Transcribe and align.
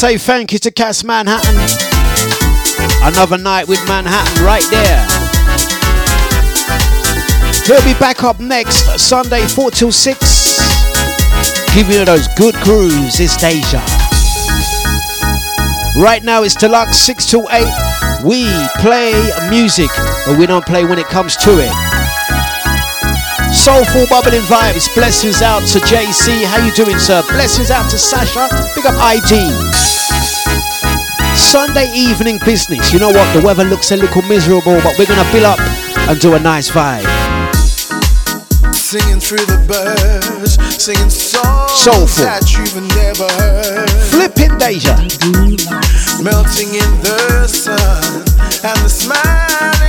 say 0.00 0.16
thank 0.16 0.50
you 0.50 0.58
to 0.58 0.70
Cass 0.70 1.04
Manhattan. 1.04 1.54
Another 3.02 3.36
night 3.36 3.68
with 3.68 3.86
Manhattan 3.86 4.42
right 4.42 4.64
there. 4.70 5.04
He'll 7.66 7.84
be 7.84 7.92
back 8.00 8.24
up 8.24 8.40
next 8.40 8.98
Sunday, 8.98 9.46
4 9.46 9.70
till 9.72 9.92
6. 9.92 11.74
Give 11.74 11.90
you 11.90 12.06
those 12.06 12.28
good 12.28 12.54
grooves. 12.62 13.20
It's 13.20 13.36
Deja. 13.36 13.84
Right 16.02 16.24
now 16.24 16.44
it's 16.44 16.56
Dlux, 16.56 16.94
6 16.94 17.26
till 17.26 17.46
8. 17.50 17.68
We 18.24 18.48
play 18.80 19.12
music, 19.50 19.90
but 20.24 20.38
we 20.38 20.46
don't 20.46 20.64
play 20.64 20.86
when 20.86 20.98
it 20.98 21.08
comes 21.08 21.36
to 21.44 21.58
it. 21.60 21.72
Soulful 23.52 24.06
bubbling 24.08 24.40
vibes. 24.48 24.88
Blessings 24.94 25.42
out 25.42 25.60
to 25.68 25.78
JC. 25.80 26.42
How 26.46 26.64
you 26.64 26.72
doing, 26.72 26.98
sir? 26.98 27.22
Blessings 27.28 27.70
out 27.70 27.90
to 27.90 27.98
Sasha. 27.98 28.48
Big 28.74 28.86
up 28.86 28.94
ID. 28.98 29.69
Sunday 31.72 31.92
evening 31.94 32.40
business. 32.44 32.92
You 32.92 32.98
know 32.98 33.12
what? 33.12 33.32
The 33.32 33.40
weather 33.46 33.62
looks 33.62 33.92
a 33.92 33.96
little 33.96 34.22
miserable, 34.22 34.80
but 34.82 34.98
we're 34.98 35.06
gonna 35.06 35.30
build 35.30 35.44
up 35.44 35.60
and 36.10 36.18
do 36.18 36.34
a 36.34 36.40
nice 36.40 36.68
vibe. 36.68 37.06
Singing 38.74 39.20
through 39.20 39.46
the 39.46 39.62
birds, 39.70 40.58
singing 40.82 41.08
songs 41.08 41.70
Soulful. 41.80 42.24
that 42.24 42.42
you've 42.50 42.74
never 42.98 43.28
heard. 43.38 43.88
Flipping 44.10 44.58
Deja. 44.58 44.96
Melting 46.20 46.74
in 46.74 46.90
the 47.06 47.46
sun, 47.46 48.02
and 48.66 48.78
the 48.82 48.90
smiling's 48.90 49.79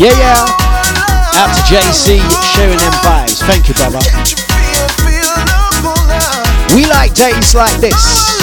Yeah, 0.00 0.16
yeah. 0.16 0.46
Out 1.36 1.54
to 1.54 1.60
JC, 1.68 2.20
sharing 2.54 2.78
them 2.78 2.92
vibes. 3.04 3.42
Thank 3.44 3.68
you, 3.68 3.74
brother. 3.74 4.00
We 6.74 6.86
like 6.86 7.12
days 7.12 7.54
like 7.54 7.78
this. 7.82 8.39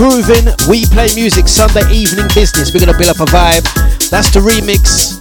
Grooving, 0.00 0.48
we 0.66 0.86
play 0.86 1.14
music 1.14 1.46
Sunday 1.46 1.86
evening 1.92 2.24
business. 2.34 2.72
We're 2.72 2.80
gonna 2.80 2.96
build 2.96 3.10
up 3.10 3.20
a 3.20 3.30
vibe. 3.30 3.68
That's 4.08 4.30
the 4.30 4.40
remix, 4.40 5.12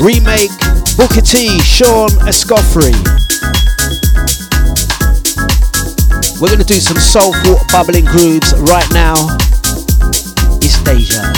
remake, 0.00 0.48
Booker 0.96 1.20
T, 1.20 1.60
Sean 1.60 2.08
Escoffery. 2.24 2.94
We're 6.40 6.48
gonna 6.48 6.64
do 6.64 6.80
some 6.80 6.96
soulful, 6.96 7.60
bubbling 7.70 8.06
grooves 8.06 8.54
right 8.56 8.90
now. 8.94 9.12
It's 10.62 10.82
Deja. 10.82 11.33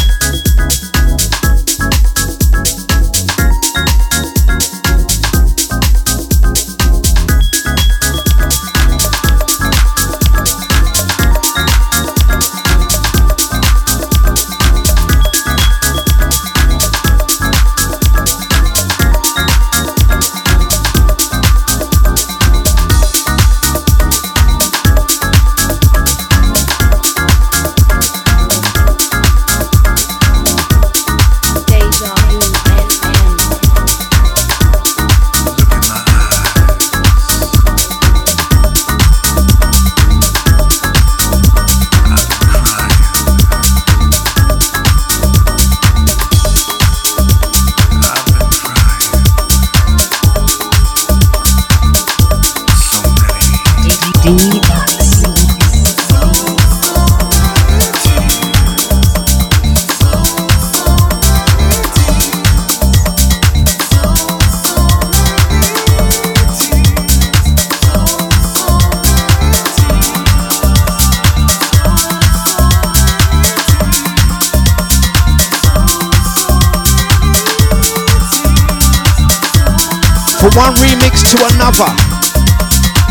One 80.57 80.75
remix 80.77 81.21
to 81.31 81.37
another. 81.55 81.93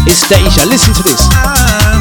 It's 0.10 0.28
Deja. 0.28 0.66
Listen 0.66 0.94
to 0.96 1.04
this. 1.04 1.95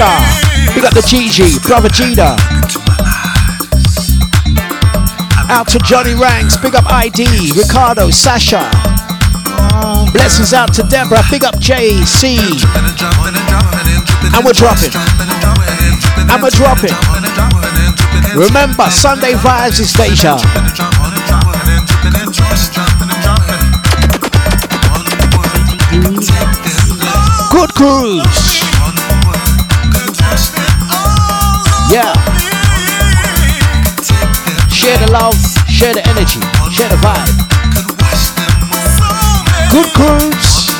Big 0.00 0.08
up 0.08 0.74
Big 0.74 0.84
up 0.86 0.94
the 0.94 1.04
Gigi. 1.04 1.60
Brother 1.68 1.90
Gita. 1.90 2.32
Out 5.52 5.68
to 5.68 5.78
Johnny 5.80 6.14
Ranks. 6.14 6.56
Big 6.56 6.74
up 6.74 6.86
ID. 6.86 7.52
Ricardo. 7.52 8.08
Sasha. 8.08 8.64
Blessings 10.14 10.54
out 10.54 10.72
to 10.72 10.84
Deborah. 10.84 11.20
Big 11.30 11.44
up 11.44 11.54
JC. 11.56 12.40
And 14.32 14.40
we're 14.42 14.56
dropping. 14.56 14.88
And 16.32 16.42
we're 16.42 16.48
dropping. 16.48 16.96
Remember, 18.40 18.88
Sunday 18.88 19.34
Vibes 19.34 19.80
is 19.80 19.92
Deja. 19.92 20.40
Good 27.52 27.74
cruise. 27.74 28.49
Share 34.80 34.96
the 34.96 35.12
love, 35.12 35.36
share 35.68 35.92
the 35.92 36.00
energy, 36.08 36.40
share 36.72 36.88
the 36.88 36.96
vibe. 37.04 37.36
Good 39.68 39.92
cruise. 39.92 40.72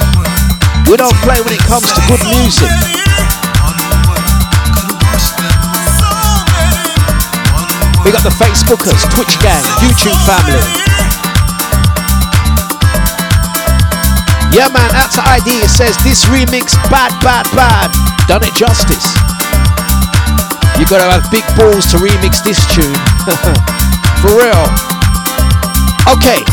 We 0.88 0.96
don't 0.96 1.12
play 1.20 1.36
when 1.44 1.52
it 1.52 1.60
comes 1.68 1.84
to 1.92 2.00
good 2.08 2.24
music. 2.32 2.72
We 8.00 8.08
got 8.08 8.24
the 8.24 8.32
Facebookers, 8.40 9.04
Twitch 9.12 9.36
gang, 9.44 9.60
YouTube 9.84 10.16
family. 10.24 10.64
Yeah, 14.56 14.72
man, 14.72 14.88
out 14.96 15.12
to 15.12 15.22
ID. 15.28 15.60
It 15.60 15.68
says 15.68 15.92
this 16.00 16.24
remix, 16.32 16.72
bad, 16.88 17.12
bad, 17.20 17.44
bad. 17.52 17.92
Done 18.26 18.48
it 18.48 18.54
justice. 18.56 19.12
You 20.80 20.88
gotta 20.88 21.04
have 21.04 21.30
big 21.30 21.44
balls 21.52 21.84
to 21.92 21.98
remix 21.98 22.42
this 22.42 22.64
tune. 22.72 23.68
For 24.20 24.36
real. 24.36 24.68
Okay, 26.12 26.44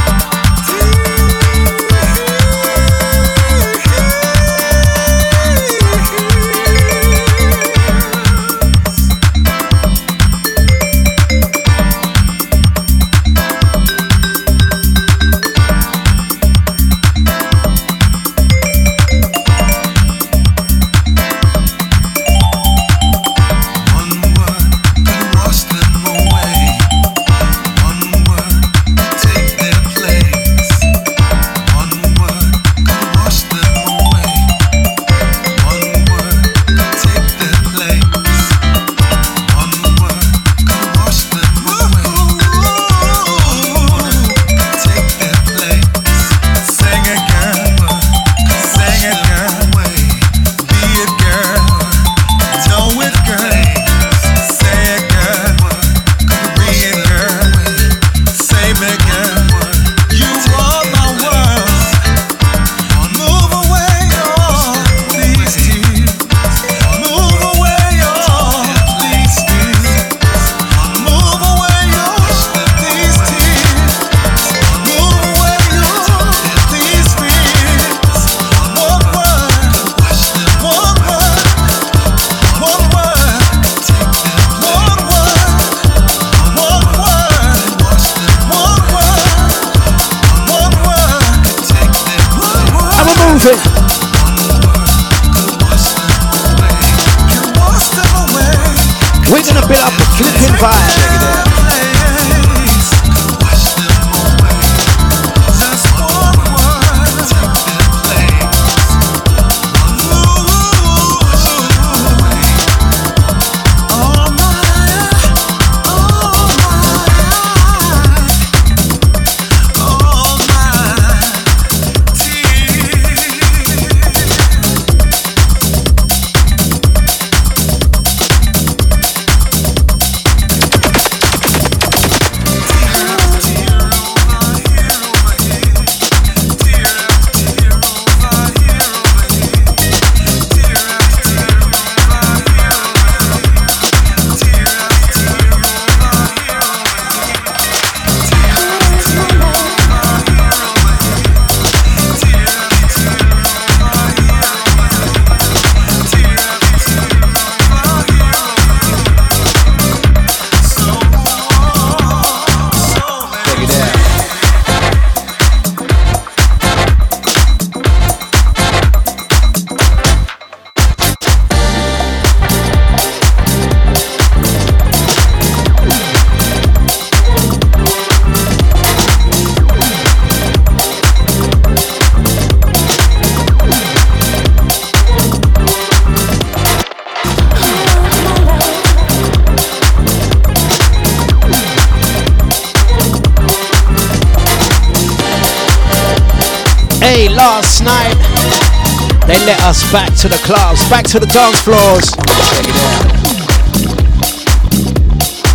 to 200.18 200.28
the 200.28 200.38
clubs, 200.44 200.82
back 200.90 201.06
to 201.06 201.20
the 201.20 201.28
dance 201.28 201.62
floors. 201.62 202.10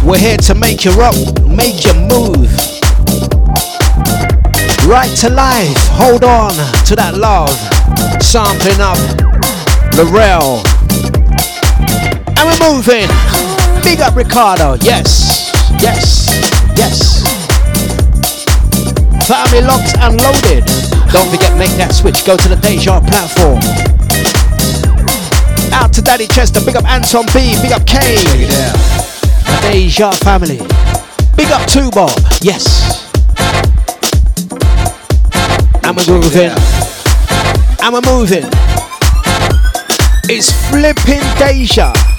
We're 0.06 0.18
here 0.18 0.36
to 0.36 0.54
make 0.54 0.84
you 0.84 0.92
rock, 0.92 1.16
make 1.42 1.84
you 1.84 1.94
move. 1.94 2.46
Right 4.86 5.10
to 5.18 5.30
life, 5.30 5.76
hold 5.98 6.22
on 6.22 6.52
to 6.86 6.94
that 6.94 7.14
love. 7.18 7.50
Sampling 8.22 8.78
up 8.78 8.98
Lorel. 9.98 10.62
And 12.38 12.46
we're 12.46 12.62
moving. 12.70 13.10
Big 13.82 14.00
up 14.00 14.14
Ricardo, 14.14 14.74
yes, 14.80 15.50
yes, 15.82 16.30
yes. 16.78 17.26
Family 19.26 19.62
locked 19.62 19.98
and 19.98 20.22
loaded. 20.22 20.64
Don't 21.10 21.28
forget, 21.30 21.58
make 21.58 21.74
that 21.82 21.92
switch. 21.92 22.24
Go 22.24 22.36
to 22.36 22.48
the 22.48 22.56
Deja 22.56 23.00
platform. 23.00 23.91
Out 25.72 25.92
to 25.94 26.02
Daddy 26.02 26.26
Chester. 26.26 26.60
Big 26.64 26.76
up 26.76 26.84
Anton 26.84 27.24
B. 27.34 27.56
Big 27.62 27.72
up 27.72 27.86
K. 27.86 27.98
Deja 29.62 30.12
family. 30.12 30.58
Big 31.36 31.50
up 31.50 31.62
Tubo. 31.68 32.08
Yes. 32.42 33.10
And 35.84 35.96
we're 35.96 36.20
moving. 36.20 36.52
And 37.82 37.92
we're 37.92 38.00
moving. 38.02 38.44
It's 40.28 40.52
flipping 40.70 41.22
Deja. 41.38 42.11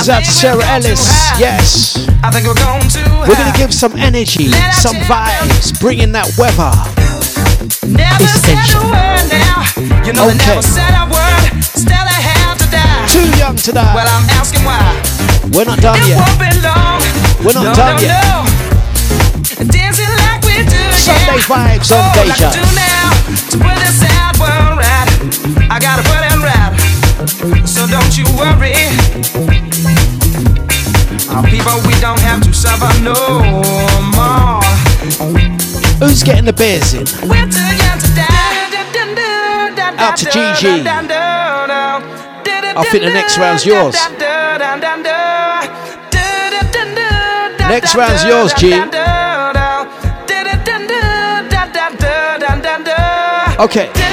Blessings 0.00 0.16
out 0.16 0.24
to 0.24 0.32
Sarah 0.32 0.66
Ellis. 0.80 1.04
Yes. 1.36 2.08
I 2.24 2.32
think 2.32 2.48
we're 2.48 2.56
going 2.56 2.88
to. 2.88 3.04
We're 3.28 3.36
gonna 3.36 3.52
give 3.52 3.68
some 3.68 3.92
energy, 4.00 4.48
some 4.72 4.96
vibes, 5.04 5.76
bringing 5.76 6.12
that 6.16 6.24
weather. 6.40 6.72
Never 7.84 8.24
said 8.40 8.56
a 8.56 8.80
word 8.88 9.28
now. 9.28 9.60
You 10.00 10.16
know 10.16 10.32
okay. 10.32 10.40
never 10.40 10.64
said 10.64 10.96
a 10.96 11.04
word. 11.04 11.52
Still 11.60 12.00
I 12.00 12.16
have 12.16 12.56
to 12.64 12.66
die. 12.72 13.12
Too 13.12 13.28
young 13.36 13.60
to 13.60 13.72
die. 13.76 13.92
Well, 13.92 14.08
I'm 14.08 14.24
asking 14.40 14.64
why. 14.64 14.80
We're 15.52 15.68
not 15.68 15.84
done 15.84 16.00
it 16.00 16.16
yet. 16.16 16.24
Won't 16.24 16.48
be 16.48 16.50
long. 16.64 17.04
We're 17.44 17.56
not 17.60 17.68
no, 17.68 17.74
done 17.76 18.00
no, 18.00 18.08
yet. 18.08 18.24
No. 18.24 19.68
Dancing 19.68 20.08
like 20.24 20.40
we 20.48 20.64
do, 20.64 20.80
Sunday 20.96 21.44
yeah. 21.44 21.76
vibes 21.76 21.92
on 21.92 22.00
oh, 22.00 22.24
Deja. 22.24 22.48
Like 22.48 22.72
now, 22.72 23.12
to 23.52 23.56
put 23.60 23.76
this 23.84 24.00
out 24.16 24.32
right. 24.40 25.68
I 25.68 25.76
gotta 25.76 26.00
put. 26.08 26.20
So 27.80 27.86
don't 27.86 28.18
you 28.18 28.24
worry. 28.36 28.69
Don't 32.10 32.20
have 32.22 32.42
to 32.42 32.52
suffer 32.52 32.90
no 33.04 33.14
more. 34.16 34.60
Who's 36.00 36.22
getting 36.24 36.44
the 36.44 36.52
beers 36.52 36.92
in? 36.92 37.06
Out 39.96 40.16
to 40.16 40.24
Gigi. 40.24 40.82
I 42.72 42.84
think 42.90 43.04
the 43.04 43.10
next 43.10 43.38
round's 43.38 43.64
yours. 43.64 43.94
Next 47.68 47.94
round's 47.94 48.24
yours, 48.24 48.52
G. 48.54 48.74
Okay. 53.60 54.09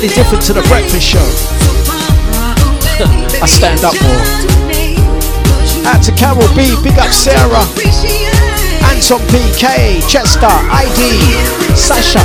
Slightly 0.00 0.16
different 0.16 0.42
to 0.42 0.54
the 0.54 0.62
breakfast 0.72 1.04
show. 1.04 1.20
I 3.44 3.44
stand 3.44 3.84
up 3.84 3.92
more. 4.00 4.24
Out 5.92 6.00
to 6.04 6.12
Carol 6.16 6.48
B, 6.56 6.72
big 6.80 6.96
up 6.96 7.12
Sarah. 7.12 7.68
Anton 8.88 9.20
PK, 9.28 10.00
Chester, 10.08 10.48
ID, 10.48 11.20
Sasha. 11.76 12.24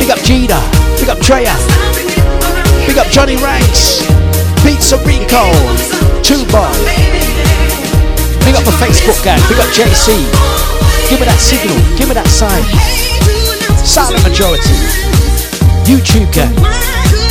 Big 0.00 0.08
up 0.08 0.16
Gina, 0.24 0.56
big 0.96 1.12
up 1.12 1.18
Treya. 1.18 1.52
Big 2.86 2.96
up 2.96 3.08
Johnny 3.08 3.36
Ranks, 3.36 4.00
Pizza 4.64 4.96
Rico, 5.04 5.44
Tuba. 6.24 6.64
Big 8.40 8.56
up 8.56 8.64
the 8.64 8.72
Facebook 8.80 9.22
gang, 9.22 9.40
big 9.52 9.60
up 9.60 9.68
JC. 9.76 10.16
Give 11.10 11.20
me 11.20 11.26
that 11.26 11.40
signal, 11.40 11.76
give 11.98 12.08
me 12.08 12.14
that 12.14 12.28
sign. 12.28 12.64
Silent 13.84 14.24
majority. 14.24 15.33
YouTube 15.86 16.30
gang. 16.32 17.23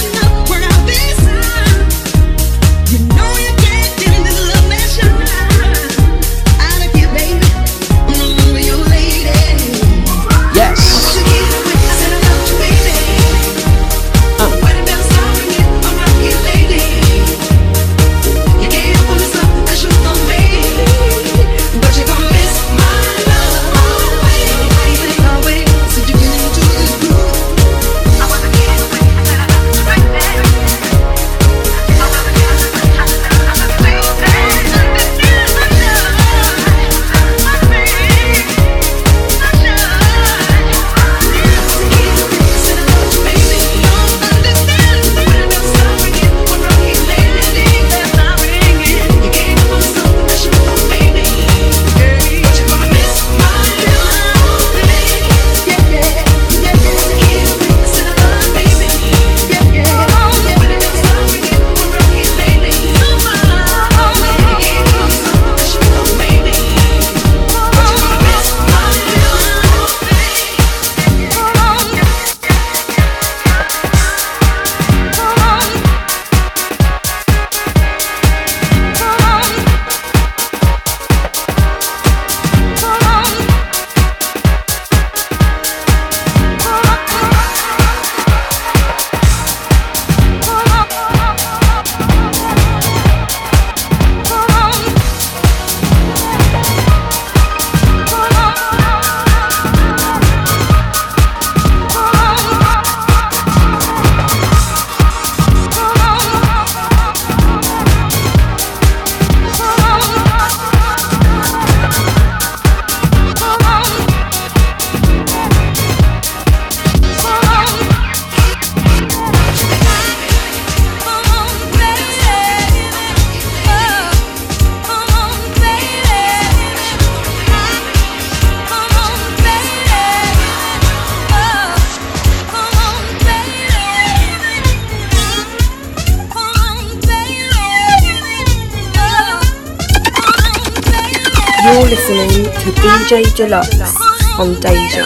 DJ 143.14 143.48
Dlux 143.48 144.40
on 144.40 144.60
Deja. 144.60 145.06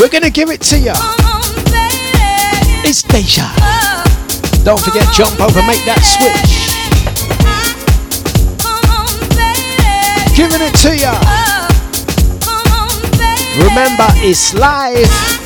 We're 0.00 0.08
gonna 0.08 0.30
give 0.30 0.48
it 0.48 0.62
to 0.62 0.78
you. 0.78 0.94
It's 2.88 3.02
Deja. 3.02 3.52
Don't 4.64 4.80
forget, 4.80 5.06
jump 5.12 5.38
over, 5.42 5.60
make 5.66 5.84
that 5.84 6.00
switch. 6.00 6.72
Giving 10.34 10.62
it 10.62 10.74
to 10.84 10.96
you. 10.96 11.12
Remember, 13.62 14.06
it's 14.24 14.54
live. 14.54 15.37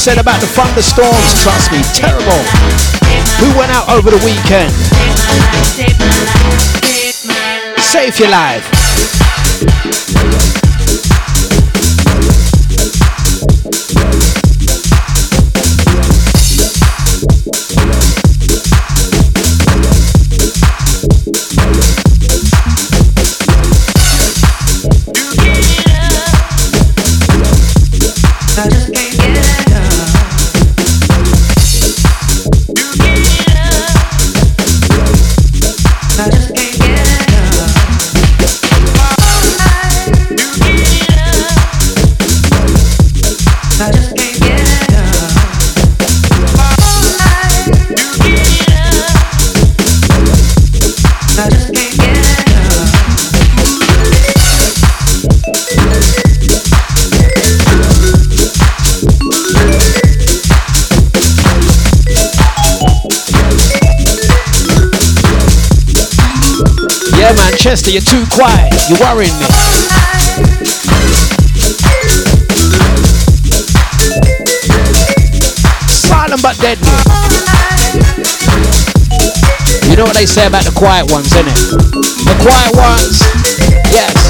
Said 0.00 0.16
about 0.16 0.40
the 0.40 0.46
thunderstorms. 0.46 1.42
Trust 1.42 1.70
me, 1.70 1.82
terrible. 1.92 2.40
Who 3.36 3.58
went 3.58 3.70
out 3.70 3.90
over 3.90 4.10
the 4.10 4.16
weekend? 4.24 4.72
Save 7.78 8.18
your 8.18 8.30
life. 8.30 8.79
Chester, 67.60 67.90
you're 67.90 68.00
too 68.00 68.24
quiet. 68.32 68.72
You're 68.88 68.98
worrying 68.98 69.36
me. 69.38 69.46
Silent 75.86 76.42
but 76.42 76.58
deadly. 76.58 76.88
You 79.88 79.96
know 79.96 80.04
what 80.04 80.16
they 80.16 80.26
say 80.26 80.46
about 80.46 80.64
the 80.64 80.72
quiet 80.74 81.10
ones, 81.12 81.28
innit? 81.30 81.54
The 82.24 82.36
quiet 82.42 82.74
ones, 82.74 83.20
yes. 83.92 84.29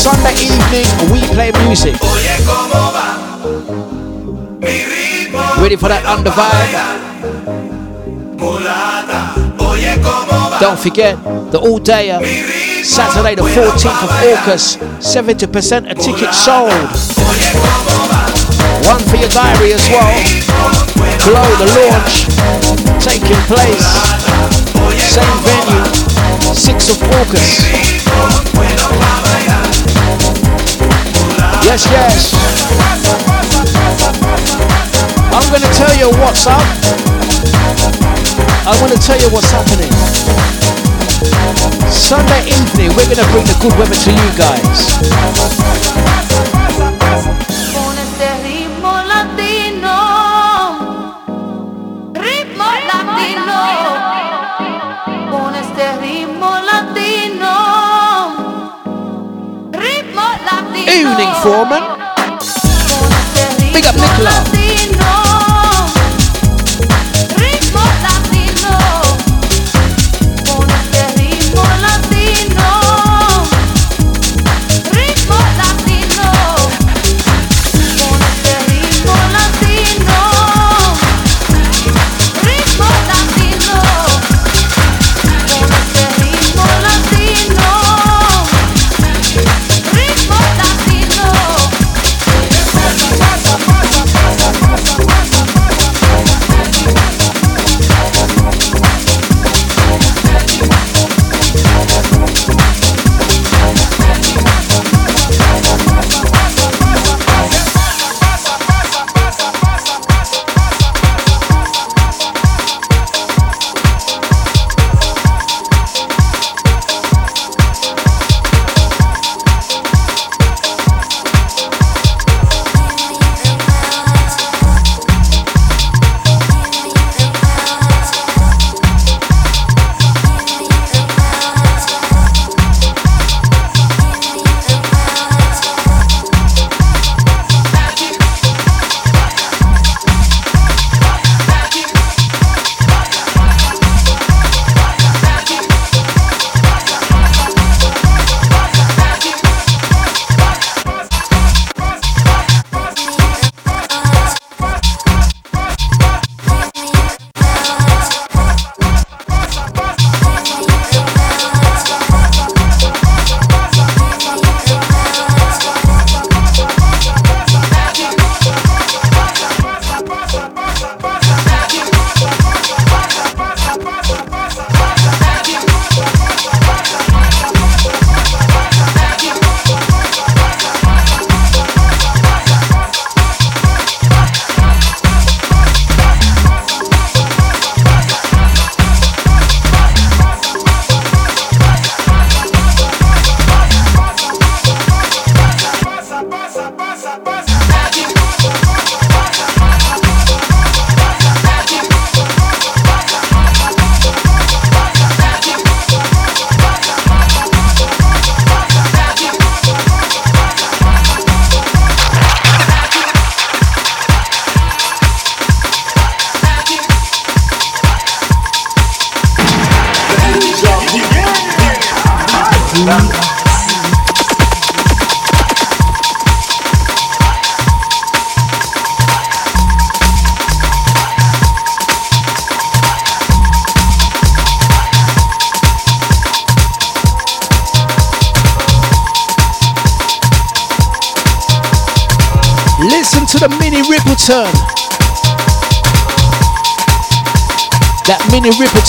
Sunday 0.00 0.32
evening, 0.40 0.88
we 1.12 1.20
play 1.34 1.52
music. 1.68 1.92
Ready 5.60 5.76
for 5.76 5.88
that 5.92 6.02
under 6.08 6.30
vibe? 6.30 6.72
Don't 10.58 10.78
forget 10.80 11.22
the 11.52 11.58
all 11.60 11.78
dayer, 11.78 12.16
uh, 12.16 12.82
Saturday 12.82 13.34
the 13.34 13.42
14th 13.42 14.02
of 14.02 14.10
August, 14.24 14.78
70% 15.04 15.90
of 15.90 15.98
tickets 15.98 16.38
sold. 16.38 16.72
One 18.88 19.04
for 19.04 19.16
your 19.20 19.28
diary 19.28 19.74
as 19.76 19.84
well. 19.92 20.16
Glow 21.28 21.44
the 21.60 21.68
launch 21.76 22.24
taking 23.04 23.36
place, 23.52 23.84
same 25.12 25.38
venue. 25.44 26.00
6th 26.54 26.90
of 26.90 27.02
August. 27.20 27.60
Yes, 31.64 31.86
yes. 31.90 32.34
I'm 35.32 35.46
going 35.50 35.62
to 35.62 35.72
tell 35.78 35.94
you 35.96 36.10
what's 36.18 36.46
up. 36.46 36.66
I 38.66 38.76
want 38.80 38.92
to 38.92 38.98
tell 38.98 39.18
you 39.20 39.30
what's 39.30 39.50
happening. 39.50 39.92
Sunday 41.90 42.42
evening, 42.48 42.90
we're 42.96 43.06
going 43.06 43.22
to 43.22 43.28
bring 43.30 43.46
the 43.46 43.56
good 43.60 43.72
weather 43.78 43.94
to 43.94 44.10
you 44.10 44.28
guys. 44.36 45.69
Evening 60.92 61.32
Foreman. 61.42 61.82
Big 63.72 63.86
up 63.86 63.94
Nicola. 63.94 64.59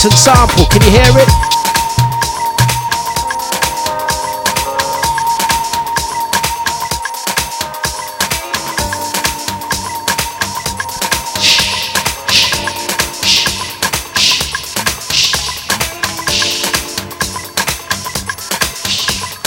Rippleton 0.02 0.18
sample, 0.18 0.66
can 0.66 0.82
you 0.82 0.90
hear 0.90 1.02
it? 1.04 1.28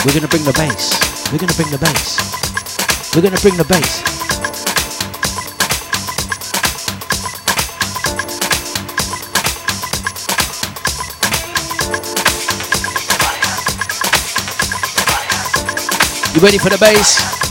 We're 0.05 0.13
gonna 0.13 0.29
bring 0.29 0.43
the 0.45 0.53
bass. 0.53 1.31
We're 1.33 1.39
gonna 1.39 1.53
bring 1.53 1.69
the 1.69 1.77
bass. 1.77 3.13
We're 3.13 3.21
gonna 3.21 3.41
bring 3.41 3.57
the 3.57 3.65
bass. 3.65 4.04
You 16.35 16.41
ready 16.41 16.57
for 16.57 16.69
the 16.69 16.77
bass? 16.77 17.44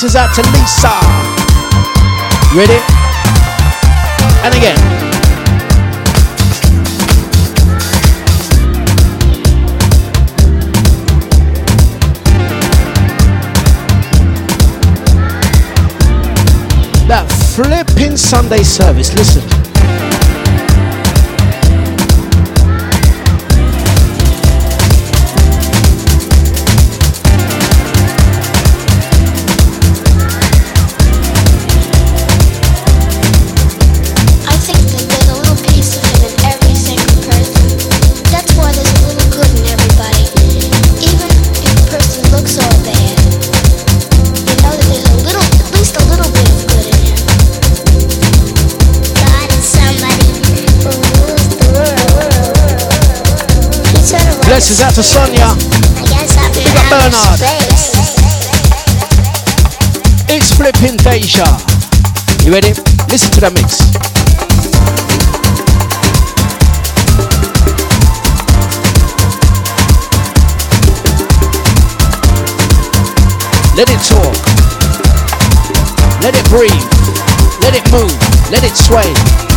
Nipsey. 0.00 0.12
Blessings 0.12 0.16
out 0.16 0.34
to 0.34 0.42
Lisa. 0.52 0.88
Ready? 2.54 2.80
And 4.42 4.54
again. 4.54 4.76
That 17.08 17.26
flipping 17.54 18.16
Sunday 18.16 18.62
service, 18.62 19.12
listen. 19.14 19.59
Blessings 54.70 54.86
out 54.86 54.94
to 54.94 55.02
Sonia. 55.02 55.50
Big 56.54 56.76
up 56.76 56.86
Bernard. 56.90 57.40
It's 60.30 60.54
flipping 60.54 60.96
Deja. 60.96 61.58
You 62.44 62.52
ready? 62.52 62.68
Listen 63.10 63.32
to 63.32 63.40
the 63.40 63.50
mix. 63.50 63.82
Let 73.74 73.90
it 73.90 73.98
talk. 74.06 74.38
Let 76.22 76.36
it 76.36 76.48
breathe. 76.48 76.70
Let 77.60 77.74
it 77.74 77.90
move. 77.90 78.14
Let 78.52 78.62
it 78.62 78.76
sway. 78.76 79.49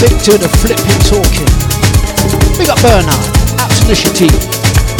Music 0.00 0.22
do 0.22 0.38
the 0.38 0.48
flipping 0.48 0.98
talking. 1.10 1.46
Big 2.56 2.68
up 2.68 2.80
Bernard, 2.82 3.08
out 3.58 3.70
to 3.70 3.82
Nisha 3.90 4.14
T. 4.14 4.26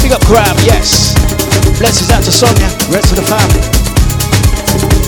Big 0.03 0.13
up 0.13 0.25
Graham, 0.27 0.57
yes. 0.65 1.15
Blessings 1.79 2.11
out 2.11 2.25
to 2.25 2.33
Sonia, 2.33 2.67
rest 2.91 3.13
of 3.13 3.17
the 3.17 3.23
family. 3.23 5.08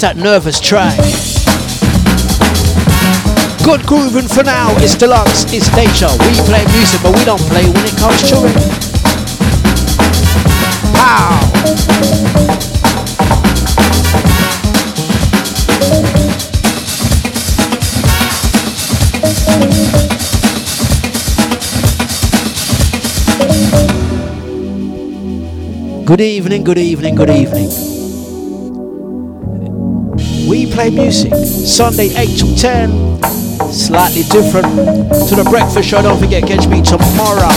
That 0.00 0.16
nervous 0.16 0.60
track. 0.60 0.96
Good 3.64 3.84
grooving 3.84 4.28
for 4.28 4.44
now. 4.44 4.70
It's 4.78 4.94
Dlux. 4.94 5.52
It's 5.52 5.74
nature. 5.74 6.06
We 6.22 6.32
play 6.46 6.64
music, 6.72 7.02
but 7.02 7.18
we 7.18 7.24
don't 7.24 7.42
play 7.50 7.66
when 7.66 7.84
it 7.84 7.96
comes 7.98 8.22
to 8.30 8.46
it. 8.46 8.54
Pow! 10.94 11.40
Good 26.06 26.20
evening, 26.20 26.62
good 26.62 26.78
evening, 26.78 27.16
good 27.16 27.30
evening 27.30 27.87
play 30.48 30.88
music. 30.88 31.28
Sunday 31.34 32.08
8 32.16 32.38
to 32.40 32.56
10. 32.56 33.20
Slightly 33.68 34.22
different 34.32 34.64
to 35.28 35.36
the 35.36 35.44
breakfast 35.44 35.90
show. 35.90 36.00
Don't 36.00 36.18
forget, 36.18 36.48
catch 36.48 36.66
me 36.68 36.80
tomorrow. 36.80 37.52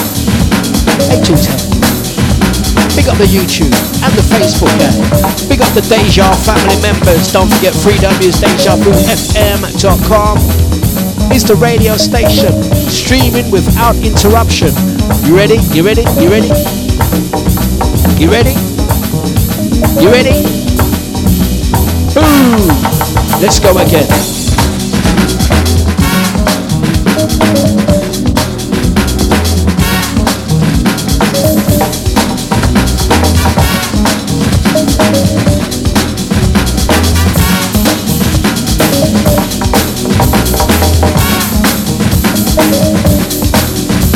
8 1.08 1.24
to 1.24 1.39
10. 1.39 1.56
Big 2.92 3.08
up 3.08 3.16
the 3.16 3.32
YouTube 3.32 3.72
and 4.04 4.12
the 4.12 4.20
Facebook 4.28 4.76
gang. 4.76 4.92
Big 5.48 5.62
up 5.62 5.72
the 5.72 5.80
Deja 5.88 6.36
family 6.44 6.76
members. 6.84 7.32
Don't 7.32 7.48
forget 7.48 7.74
freedom.dejavufm.com 7.74 10.38
is 11.32 11.46
the 11.46 11.56
radio 11.56 11.96
station 11.96 12.52
streaming 12.92 13.50
without 13.52 13.96
interruption. 14.04 14.76
You 15.24 15.38
ready? 15.38 15.60
You 15.72 15.86
ready? 15.88 16.04
You 16.20 16.28
ready? 16.28 16.52
You 18.20 18.28
ready? 18.28 18.52
You 20.04 20.12
ready? 20.12 20.61
Boom! 22.14 22.68
Let's 23.41 23.59
go 23.59 23.72
again. 23.78 24.05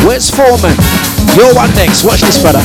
Where's 0.06 0.30
Foreman? 0.30 0.76
You're 1.36 1.54
one 1.56 1.74
next. 1.76 2.04
Watch 2.04 2.22
this, 2.22 2.41
brother. 2.41 2.60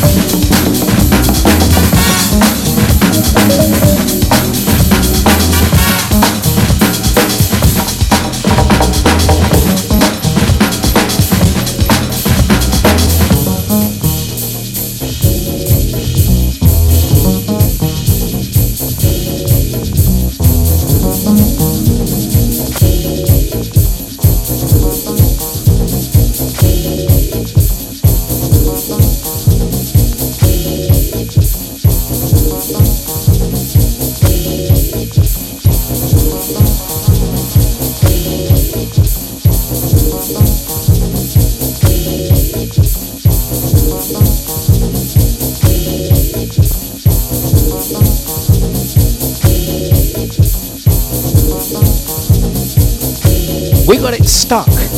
Stuck. 54.50 54.89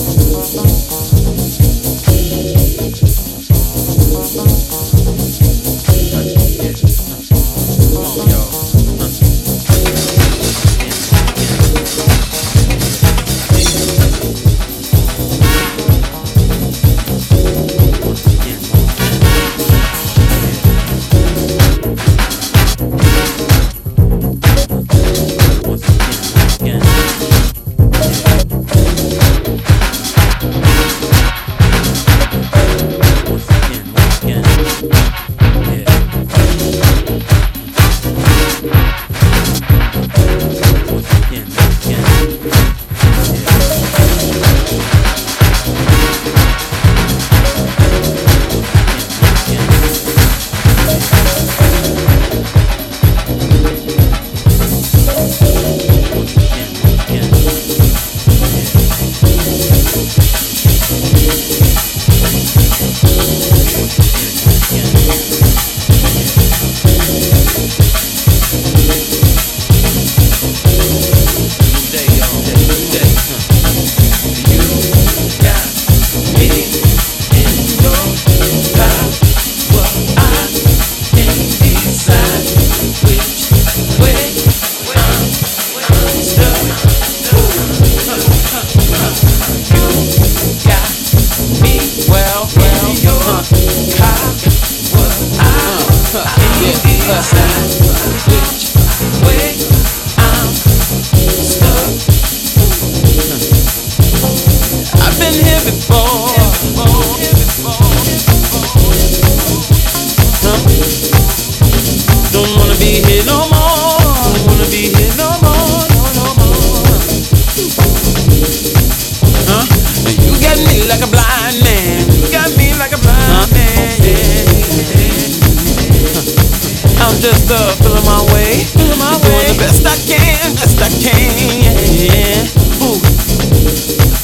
just 127.23 127.47
uh, 127.53 127.71
feeling 127.79 128.05
my 128.05 128.19
way. 128.35 128.65
Feeling 128.75 128.99
my 128.99 129.15
way. 129.23 129.47
Doing 129.47 129.55
the 129.55 129.63
best 129.63 129.87
I 129.87 129.95
can, 130.11 130.59
best 130.59 130.83
I 130.83 130.91
can. 130.91 131.55
Yeah. 131.95 132.51
Ooh. 132.83 132.99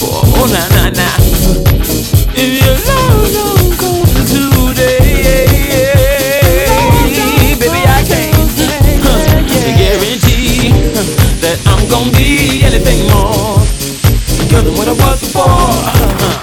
Oh, 0.03 0.27
oh, 0.35 0.51
nah, 0.51 0.67
nah, 0.75 0.91
nah. 0.91 1.15
If 2.35 2.59
you 2.59 2.75
love, 2.91 3.31
don't 3.31 3.71
gone 3.79 4.03
today, 4.27 5.23
yeah, 5.23 5.47
baby, 7.55 7.87
I 7.87 8.03
can't 8.03 8.35
huh, 9.07 9.47
guarantee 9.79 10.75
that 11.39 11.63
I'm 11.71 11.87
gonna 11.87 12.11
be 12.19 12.67
anything 12.67 13.07
more. 13.15 13.63
Than 14.51 14.75
what 14.75 14.89
I 14.89 14.93
was 14.93 15.21
before. 15.21 15.45
Uh-huh. 15.47 16.38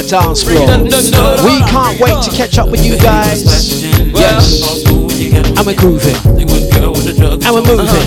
Dance 0.00 0.42
floor. 0.42 0.66
We 1.44 1.60
can't 1.68 2.00
wait 2.00 2.22
to 2.24 2.30
catch 2.30 2.56
up 2.58 2.70
with 2.70 2.84
you 2.84 2.96
guys. 2.98 3.44
Yes. 4.14 4.62
And 4.88 5.66
we're 5.66 5.76
grooving. 5.76 6.16
And 7.44 7.52
we're 7.52 7.66
moving. 7.66 8.06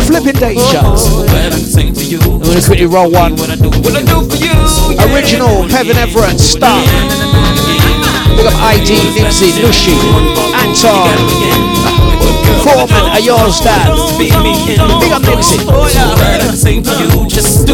Flipping 0.00 0.36
Deja. 0.36 0.82
I'm 0.84 2.40
gonna 2.42 2.60
quickly 2.62 2.86
roll 2.86 3.10
one. 3.10 3.32
Original 5.12 5.68
Kevin 5.68 5.96
Everett, 5.96 6.38
Star. 6.40 6.82
Big 8.36 8.46
up 8.46 8.54
ID, 8.60 8.92
Nipsey, 9.16 9.50
Nushi, 9.62 9.96
Anton. 10.54 12.05
Foreman 12.62 13.06
are 13.12 13.20
yours, 13.20 13.60
Dad. 13.60 13.94
Big 14.18 14.32
up 14.32 15.22
Nipsey. 15.22 15.60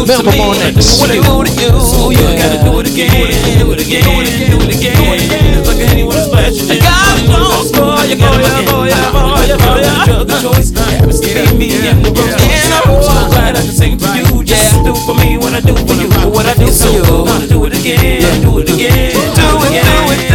Melbourne 0.03 0.37
Mornings. 0.37 0.99
What 0.99 1.09
I 1.09 1.15
do 1.15 1.43
to 1.43 1.51
you, 1.57 1.71
you 2.11 2.27
gotta 2.37 2.59
do 2.63 2.79
it 2.79 2.87
again, 2.91 3.09
do 3.57 3.71
it 3.71 3.79
again, 3.79 4.03
do 4.51 4.59
it 4.61 4.75
again. 4.75 5.63
Like 5.65 5.79
a 5.79 5.85
henny 5.87 6.03
with 6.03 6.17
a 6.17 6.23
splash. 6.25 6.59
I 6.69 6.77
got 6.77 7.17
it 7.17 7.29
on 7.31 7.65
for 7.71 8.03
you, 8.05 8.19
for 8.19 8.35
you, 8.35 8.51
for 8.67 8.83
you, 8.85 8.99
for 9.09 9.47
you, 9.47 9.55
for 9.57 9.79
you. 9.79 9.95
Drug 10.05 10.29
of 10.29 10.41
choice 10.43 10.71
happens 10.75 11.19
to 11.21 11.27
be 11.27 11.57
me 11.57 11.87
and 11.87 12.03
the 12.03 12.11
rose. 12.11 12.35
And 12.35 12.73
I'm 12.73 13.01
so 13.01 13.15
glad 13.31 13.55
I 13.55 13.61
can 13.61 13.71
sing 13.71 13.97
to 13.97 14.07
you. 14.11 14.43
Just 14.43 14.83
do 14.83 14.93
for 15.07 15.15
me 15.15 15.37
what 15.37 15.53
I 15.53 15.61
do 15.61 15.73
for 15.73 15.95
you. 15.95 16.09
What 16.29 16.45
I 16.45 16.53
do 16.53 16.67
for 16.67 16.89
you. 16.91 17.01
Gonna 17.03 17.47
do 17.47 17.65
it 17.65 17.73
again, 17.79 18.41
do 18.41 18.59
it 18.59 18.69
again. 18.69 19.13
Do 19.13 19.55
it, 19.63 19.71
do 19.71 20.11
it, 20.13 20.32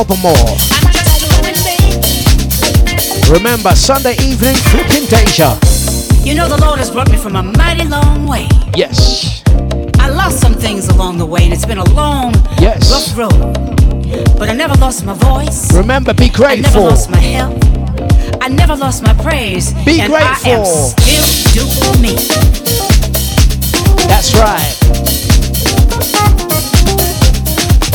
Melba 0.00 0.14
Remember, 3.30 3.74
Sunday 3.74 4.14
evening, 4.22 4.54
flipping 4.54 5.04
Deja. 5.04 5.58
You 6.24 6.34
know, 6.34 6.48
the 6.48 6.56
Lord 6.64 6.78
has 6.78 6.90
brought 6.90 7.10
me 7.10 7.18
from 7.18 7.36
a 7.36 7.42
mighty 7.42 7.84
long 7.84 8.26
way. 8.26 8.48
Yes. 8.74 9.42
I 9.98 10.08
lost 10.08 10.40
some 10.40 10.54
things 10.54 10.88
along 10.88 11.18
the 11.18 11.26
way, 11.26 11.44
and 11.44 11.52
it's 11.52 11.66
been 11.66 11.76
a 11.76 11.90
long, 11.92 12.32
yes. 12.58 12.90
rough 12.90 13.18
road. 13.18 14.38
But 14.38 14.48
I 14.48 14.54
never 14.54 14.74
lost 14.76 15.04
my 15.04 15.12
voice. 15.12 15.70
Remember, 15.74 16.14
be 16.14 16.30
grateful. 16.30 16.48
I 16.48 16.56
never 16.56 16.80
lost 16.80 17.10
my 17.10 17.18
health. 17.18 18.42
I 18.42 18.48
never 18.48 18.76
lost 18.76 19.02
my 19.02 19.12
praise. 19.22 19.74
Be 19.84 20.00
and 20.00 20.10
grateful. 20.10 20.50
I 20.50 20.56
am 20.56 20.64
still 20.64 21.68
doing 21.76 22.00
me. 22.00 22.14
That's 24.08 24.34
right. 24.34 24.76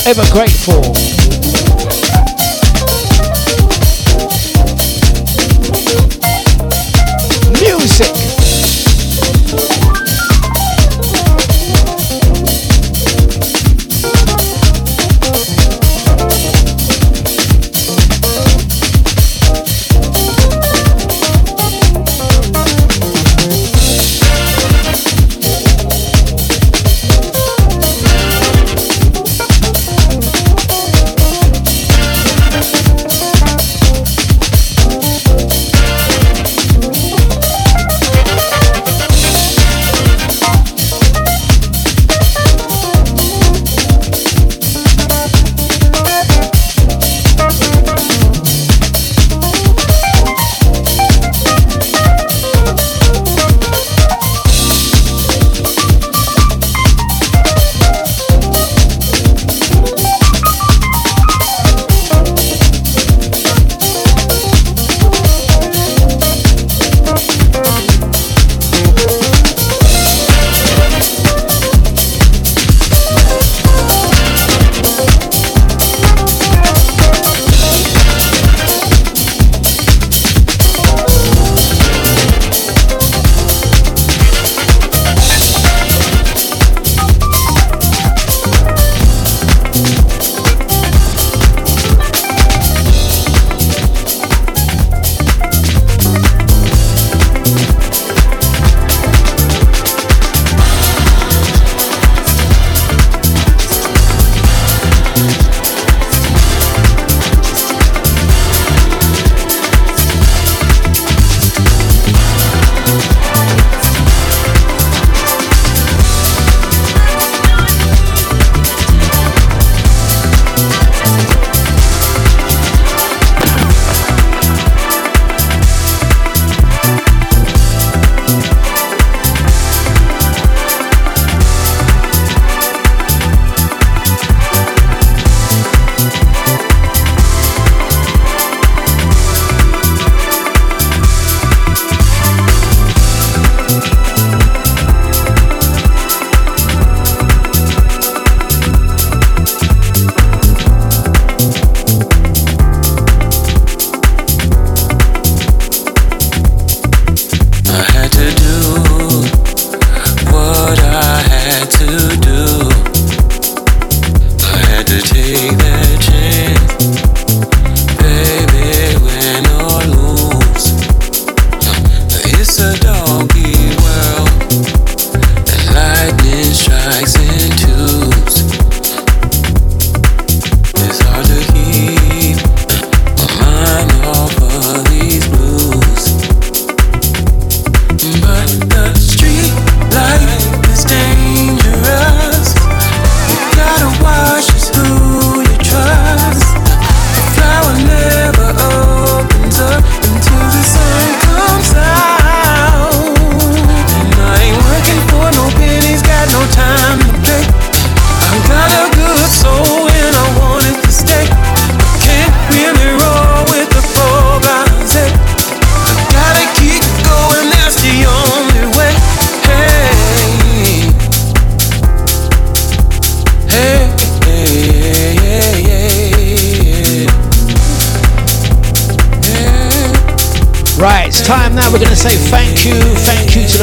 Ever 0.06 0.32
grateful. 0.32 1.16
Reset. 7.86 8.15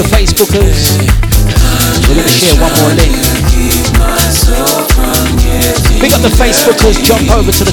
Music. 0.03 0.32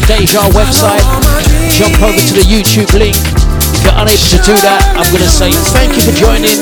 Deja 0.09 0.41
website. 0.57 1.05
Jump 1.69 2.01
over 2.01 2.17
to 2.17 2.33
the 2.33 2.41
YouTube 2.41 2.91
link. 2.97 3.13
If 3.13 3.85
you're 3.85 3.93
unable 3.93 4.25
to 4.33 4.41
do 4.41 4.57
that, 4.65 4.81
I'm 4.97 5.05
going 5.13 5.21
to 5.21 5.29
say 5.29 5.53
thank 5.69 5.93
you 5.93 6.01
for 6.01 6.09
joining. 6.17 6.57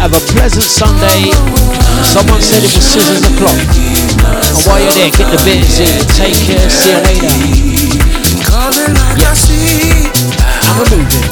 Have 0.00 0.16
a 0.16 0.22
pleasant 0.32 0.64
Sunday. 0.64 1.28
Someone 2.08 2.40
said 2.40 2.64
it 2.64 2.72
was 2.72 2.80
scissors 2.80 3.20
o'clock. 3.28 3.52
And 3.52 4.64
while 4.64 4.80
you're 4.80 4.96
there, 4.96 5.12
get 5.12 5.28
the 5.28 5.40
bits 5.44 5.76
in. 5.76 5.92
Take 6.16 6.40
care. 6.40 6.64
See 6.72 6.88
you 6.88 7.04
later. 7.04 7.32
Yes. 9.20 9.52
And 9.52 10.72
we're 10.80 11.04
moving. 11.04 11.24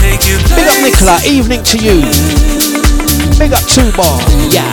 Big 0.00 0.68
up 0.72 0.80
Nicola. 0.80 1.20
Evening 1.28 1.60
to 1.60 1.76
you. 1.76 2.45
Big 3.38 3.52
up 3.52 3.62
two 3.68 3.92
bar. 3.92 4.20
Yeah. 4.50 4.72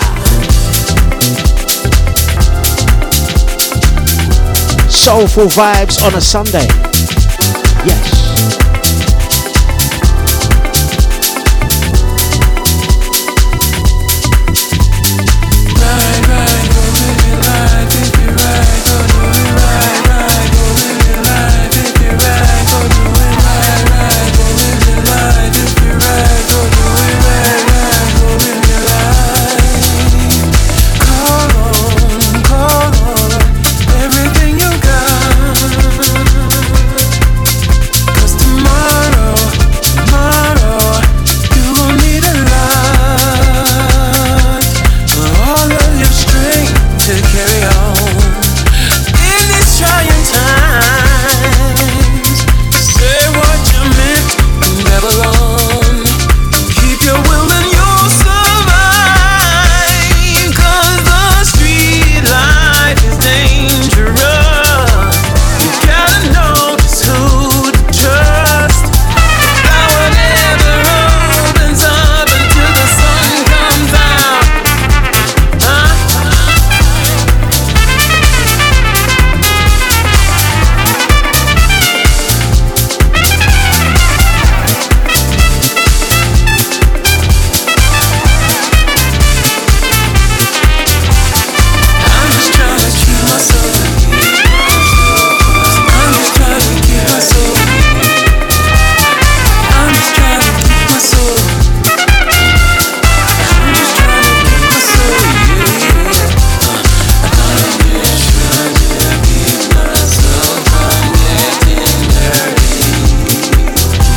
Soulful 4.87 5.47
vibes 5.47 6.01
on 6.01 6.15
a 6.15 6.21
Sunday. 6.21 6.67
Yes. 7.85 8.12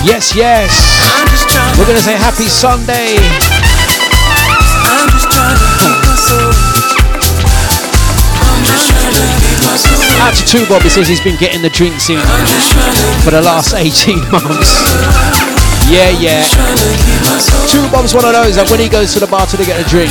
Yes. 0.07 0.35
Yes. 0.35 0.71
We're 1.79 1.87
gonna 1.87 1.99
say 1.99 2.15
happy 2.15 2.49
Sunday. 2.49 3.19
Out 10.23 10.35
to 10.35 10.45
two 10.47 10.65
Bob, 10.67 10.83
he 10.83 10.89
says 10.89 11.07
he's 11.09 11.21
been 11.21 11.37
getting 11.37 11.61
the 11.61 11.71
drinks 11.71 12.09
in 12.09 12.19
for 13.23 13.31
the 13.31 13.43
last 13.43 13.75
18 13.75 14.19
months. 14.31 14.81
Yeah, 15.91 16.11
yeah. 16.11 16.43
Two 17.71 17.87
Bob's 17.93 18.15
one 18.15 18.25
of 18.25 18.33
those 18.33 18.57
that 18.57 18.67
when 18.71 18.81
he 18.81 18.89
goes 18.89 19.13
to 19.15 19.21
the 19.21 19.27
bar 19.27 19.47
to 19.47 19.57
get 19.63 19.79
a 19.79 19.87
drink, 19.87 20.11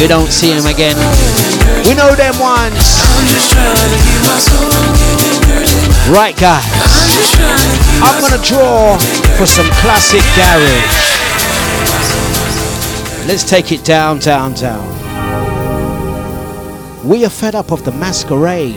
you 0.00 0.08
don't 0.08 0.32
see 0.32 0.50
him 0.50 0.66
again. 0.66 0.96
We 1.86 1.94
know 1.94 2.14
them 2.14 2.34
ones. 2.42 2.98
Right, 6.10 6.36
guys. 6.36 6.64
I'm 8.02 8.20
gonna 8.20 8.42
draw 8.42 8.98
for 9.38 9.46
some 9.46 9.66
classic 9.80 10.20
garage. 10.34 11.12
Let's 13.28 13.44
take 13.48 13.70
it 13.70 13.84
down, 13.84 14.18
down, 14.18 14.54
down. 14.54 14.88
We 17.06 17.24
are 17.24 17.30
fed 17.30 17.54
up 17.54 17.70
of 17.70 17.84
the 17.84 17.92
masquerade. 17.92 18.74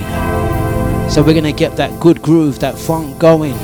So 1.12 1.24
we're 1.24 1.34
gonna 1.34 1.52
get 1.52 1.76
that 1.78 2.00
good 2.00 2.22
groove, 2.22 2.60
that 2.60 2.78
funk 2.78 3.18
going. 3.18 3.56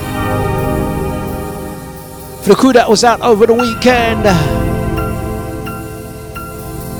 For 2.42 2.50
the 2.50 2.56
crew 2.56 2.74
that 2.74 2.90
was 2.90 3.04
out 3.04 3.22
over 3.22 3.46
the 3.46 3.54
weekend, 3.54 4.26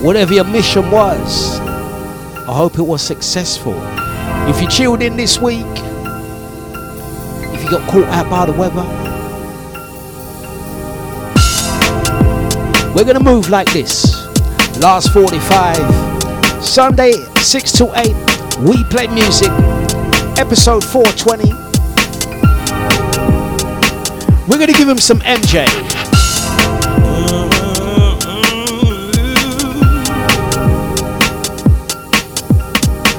whatever 0.06 0.36
your 0.36 0.46
mission 0.46 0.92
was, 0.92 1.60
I 1.60 2.54
hope 2.54 2.78
it 2.78 2.84
was 2.84 3.02
successful. 3.02 3.76
If 4.48 4.62
you 4.62 4.68
chilled 4.68 5.02
in 5.02 5.18
this 5.18 5.40
week, 5.40 5.66
got 7.72 7.90
caught 7.90 8.04
out 8.10 8.30
by 8.30 8.46
the 8.46 8.52
weather, 8.52 8.84
we're 12.94 13.06
gonna 13.06 13.24
move 13.24 13.50
like 13.50 13.72
this. 13.72 14.28
Last 14.80 15.14
45, 15.14 15.78
Sunday 16.62 17.14
6 17.14 17.72
to 17.74 17.86
8, 17.96 18.14
we 18.60 18.84
play 18.90 19.08
music, 19.08 19.52
episode 20.38 20.84
420. 20.84 21.54
We're 24.50 24.60
gonna 24.60 24.74
give 24.74 24.90
him 24.90 24.98
some 24.98 25.22
MJ. 25.22 25.66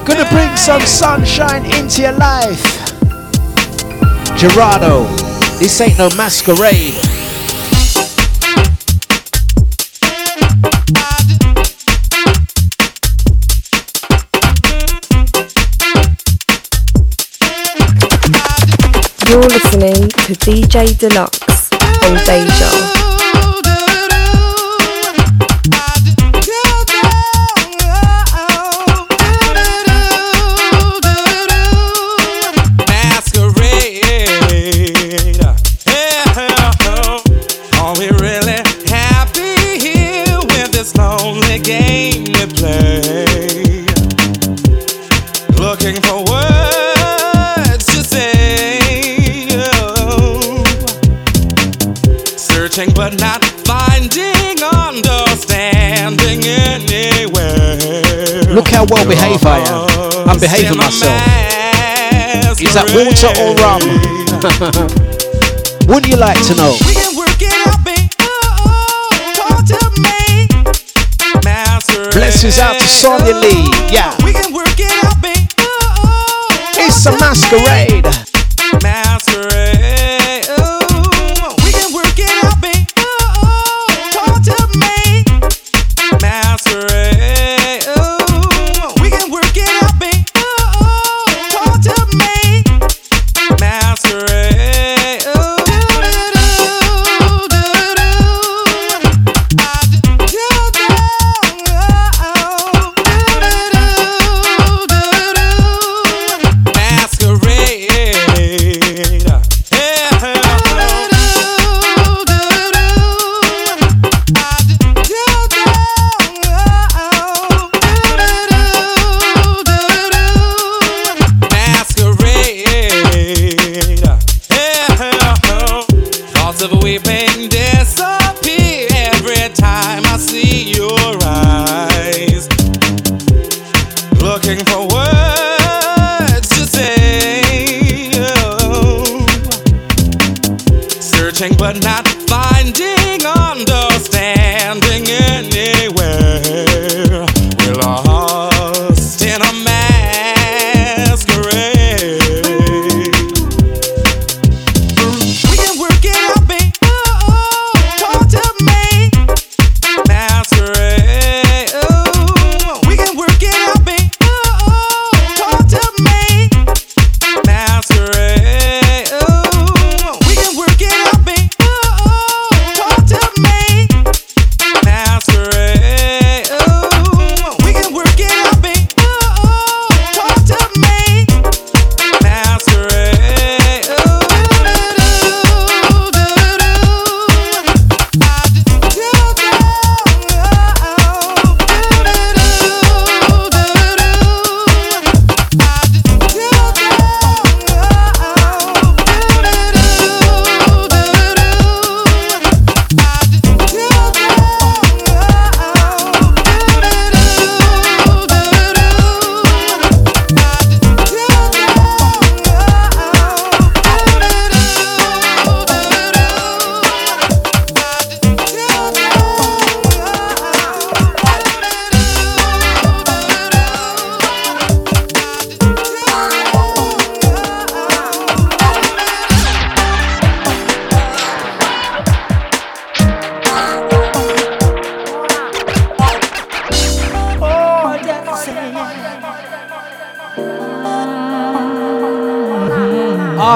Gonna 0.05 0.29
bring 0.29 0.55
some 0.55 0.81
sunshine 0.81 1.65
into 1.65 2.03
your 2.03 2.11
life. 2.11 2.82
Gerardo, 4.43 5.05
this 5.57 5.79
ain't 5.79 5.97
no 5.97 6.09
masquerade. 6.17 6.95
You're 19.29 19.47
listening 19.47 20.09
to 20.09 20.33
DJ 20.43 20.87
Dlux 20.99 21.71
on 22.03 22.17
Deja. 22.25 23.02
How 58.73 58.85
well 58.89 59.07
behaved 59.07 59.45
I 59.45 59.59
am. 59.69 60.29
I'm 60.29 60.39
behaving 60.39 60.77
myself. 60.77 61.13
Is 62.59 62.73
that 62.73 62.89
water 62.97 63.29
or 63.37 63.53
rum? 63.61 63.81
Wouldn't 65.87 66.07
you 66.07 66.17
like 66.17 66.41
to 66.47 66.55
know? 66.55 66.73
Blessings 72.13 72.59
out 72.59 72.73
to 72.79 72.87
Sonia 72.87 73.35
Lee. 73.35 73.69
Yeah. 73.91 74.15
It's 76.75 77.05
a 77.05 77.11
masquerade. 77.19 78.03
Masquerade. 78.03 78.32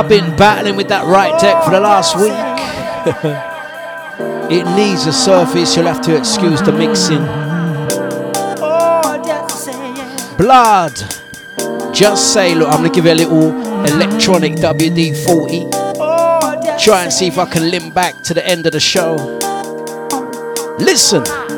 Battling 0.07 0.75
with 0.75 0.87
that 0.89 1.05
right 1.05 1.39
deck 1.39 1.63
for 1.63 1.71
the 1.71 1.79
last 1.79 2.15
week. 2.15 2.31
it 4.51 4.65
needs 4.75 5.05
a 5.05 5.13
surface, 5.13 5.75
you'll 5.75 5.85
have 5.85 6.01
to 6.01 6.15
excuse 6.15 6.61
the 6.61 6.71
mixing. 6.71 7.23
Blood. 10.37 10.93
Just 11.93 12.33
say, 12.33 12.53
look, 12.53 12.69
I'm 12.69 12.77
gonna 12.77 12.89
give 12.89 13.05
you 13.05 13.11
a 13.11 13.15
little 13.15 13.49
electronic 13.85 14.53
WD 14.53 15.25
40. 15.25 16.83
Try 16.83 17.03
and 17.03 17.11
see 17.11 17.27
if 17.27 17.37
I 17.37 17.45
can 17.45 17.71
limp 17.71 17.93
back 17.93 18.21
to 18.23 18.33
the 18.33 18.47
end 18.47 18.65
of 18.65 18.73
the 18.73 18.79
show. 18.79 19.15
Listen. 20.79 21.56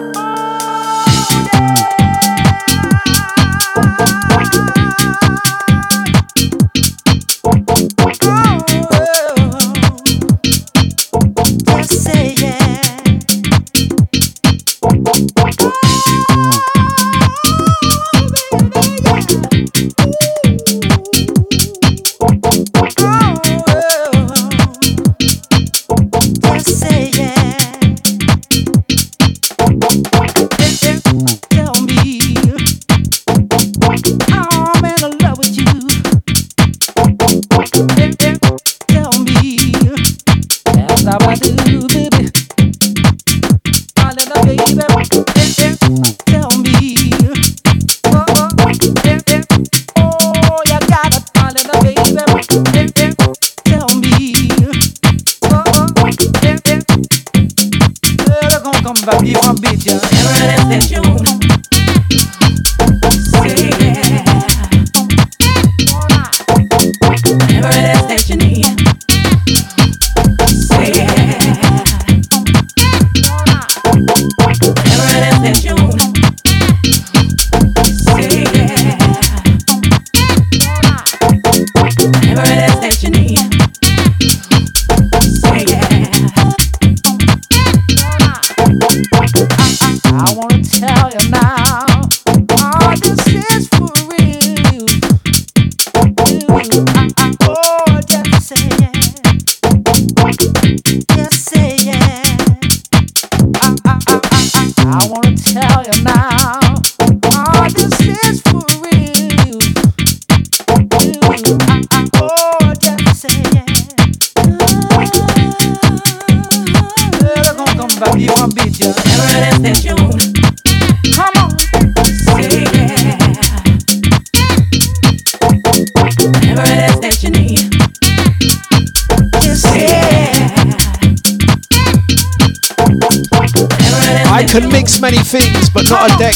But 135.99 136.17
deck 136.17 136.35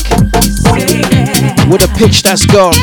with 1.70 1.84
a 1.84 1.92
pitch 1.98 2.22
that's 2.22 2.46
gone. 2.46 2.74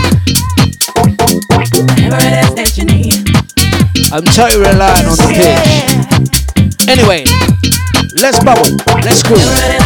I'm 4.13 4.25
totally 4.25 4.65
relying 4.65 5.07
on 5.07 5.17
the 5.17 5.29
pitch. 5.37 6.89
Anyway, 6.89 7.25
let's 8.21 8.43
bubble, 8.43 8.77
let's 9.05 9.23
groove. 9.23 9.80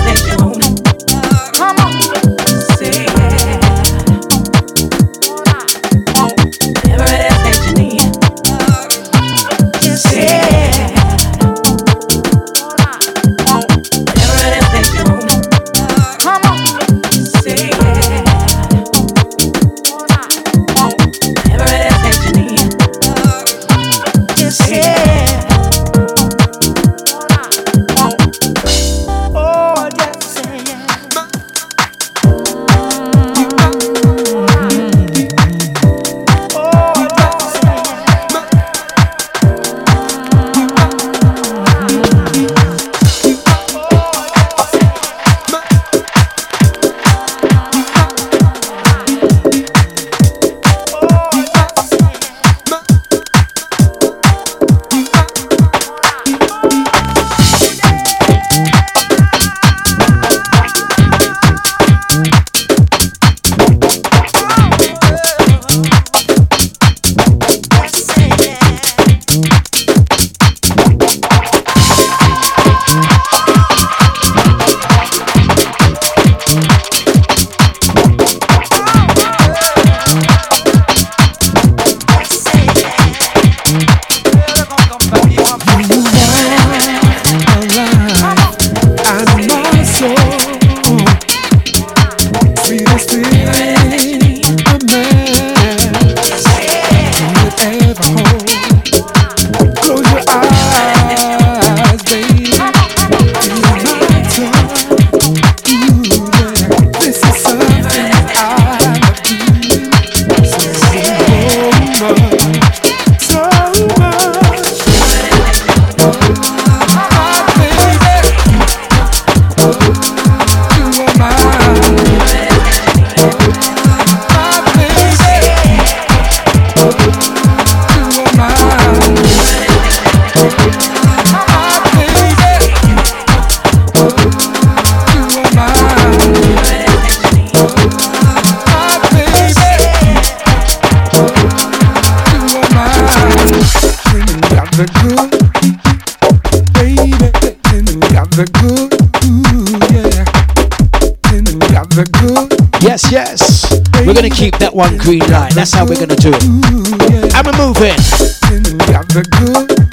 That's 155.54 155.72
how 155.72 155.86
we're 155.86 155.94
gonna 155.94 156.16
do 156.16 156.30
it. 156.34 156.42
And 156.42 157.46
we're 157.46 157.56
moving. 157.56 157.94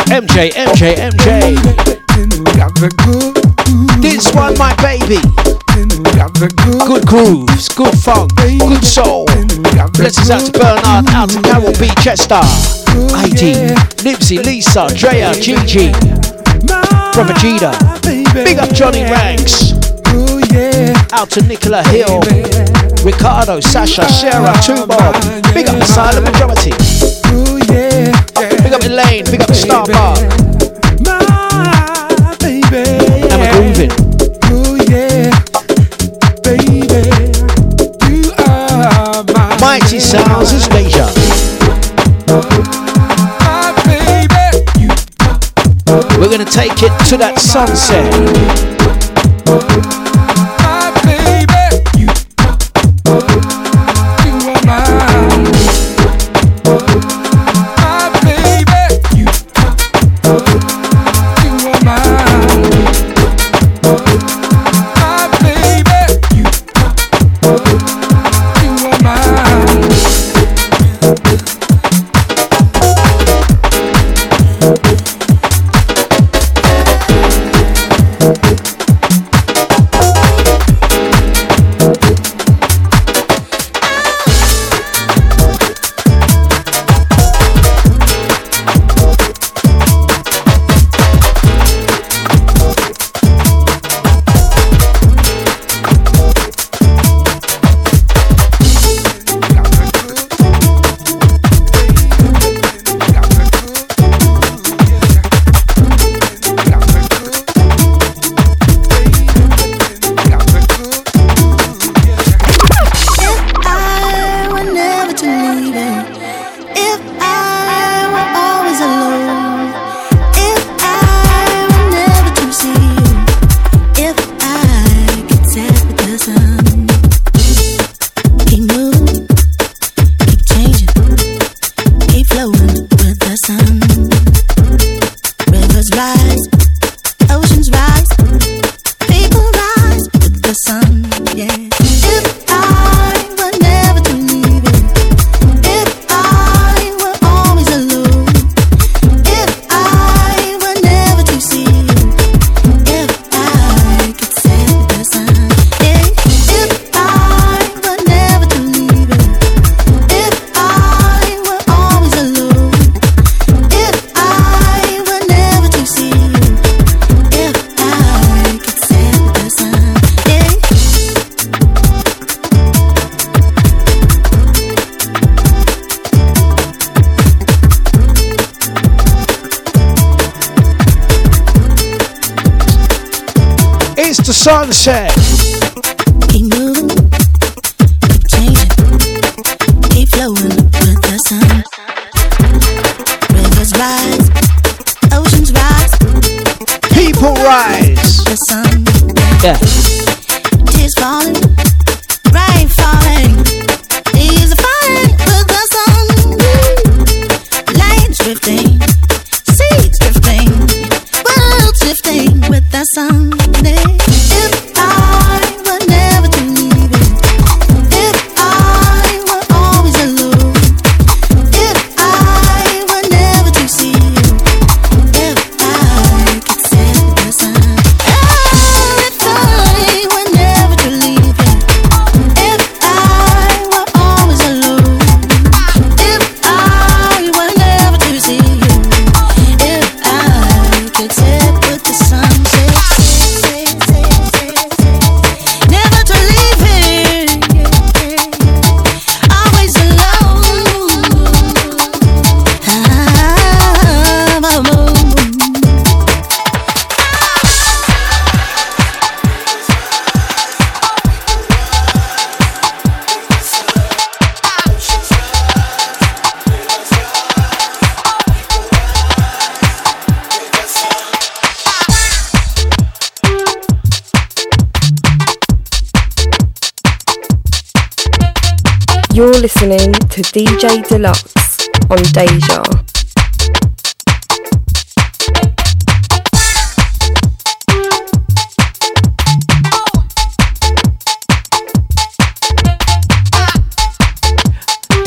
MJ, 0.10 0.50
MJ, 0.52 0.96
MJ. 0.98 1.56
This 4.02 4.34
one, 4.34 4.58
my 4.58 4.76
baby. 4.82 5.22
Good 6.88 7.06
grooves, 7.06 7.70
good 7.70 7.96
funk, 8.00 8.36
good 8.36 8.84
soul. 8.84 9.26
Blessings 9.94 10.32
out 10.32 10.46
to 10.46 10.52
Bernard, 10.52 11.08
out 11.10 11.30
to 11.30 11.42
Carol 11.44 11.74
B. 11.80 11.90
Chester, 12.02 12.42
ID, 13.16 13.54
Nipsey, 14.04 14.44
Lisa, 14.44 14.88
Drea, 14.96 15.34
Gigi, 15.36 15.92
Brother 17.14 17.36
Gita. 17.36 17.72
Big 18.34 18.58
up 18.58 18.74
Johnny 18.74 19.04
Ranks. 19.04 19.74
Out 21.14 21.30
to 21.30 21.42
Nicola 21.44 21.84
Hill, 21.88 22.20
Ricardo, 23.04 23.60
Sasha, 23.60 24.08
Sarah, 24.08 24.54
Tubo. 24.62 24.98
Big 25.54 25.68
up 25.68 25.76
the 25.78 25.86
silent 25.86 26.24
majority. 26.24 26.72
Big 28.64 28.74
up 28.74 28.84
Elaine, 28.84 29.26
big 29.26 29.42
up 29.42 29.48
the 29.48 29.56
Star 29.56 29.86
Bar. 29.88 30.18
And 33.32 33.42
we're 33.42 33.52
grooving. 33.54 33.92
Mighty 39.60 40.00
Sounds 40.00 40.54
is 40.54 40.68
Deja. 40.68 41.08
We're 46.20 46.30
gonna 46.30 46.46
take 46.46 46.84
it 46.84 46.92
to 47.10 47.18
that 47.18 47.40
sunset. 47.40 48.12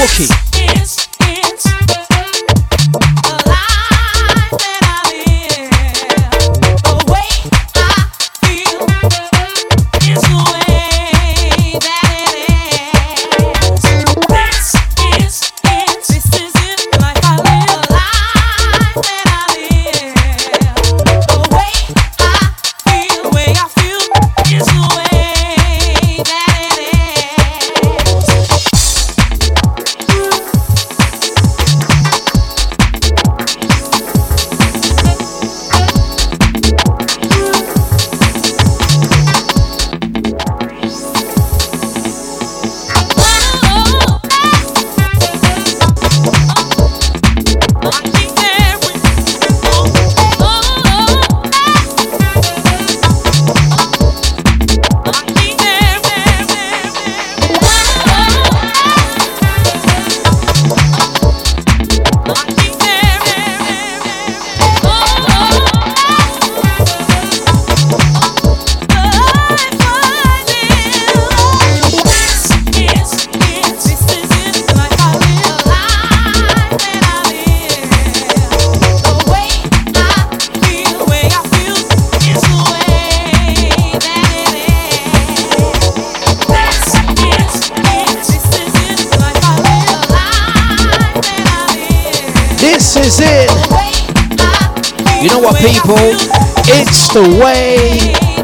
walking. 0.00 0.49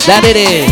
that 0.07 0.25
it 0.25 0.37
is 0.37 0.66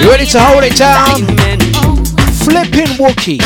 You 0.00 0.10
ready 0.10 0.26
to 0.26 0.40
hold 0.40 0.64
it 0.64 0.76
down? 0.76 1.26
Flipping 2.44 2.96
Wookie. 2.98 3.40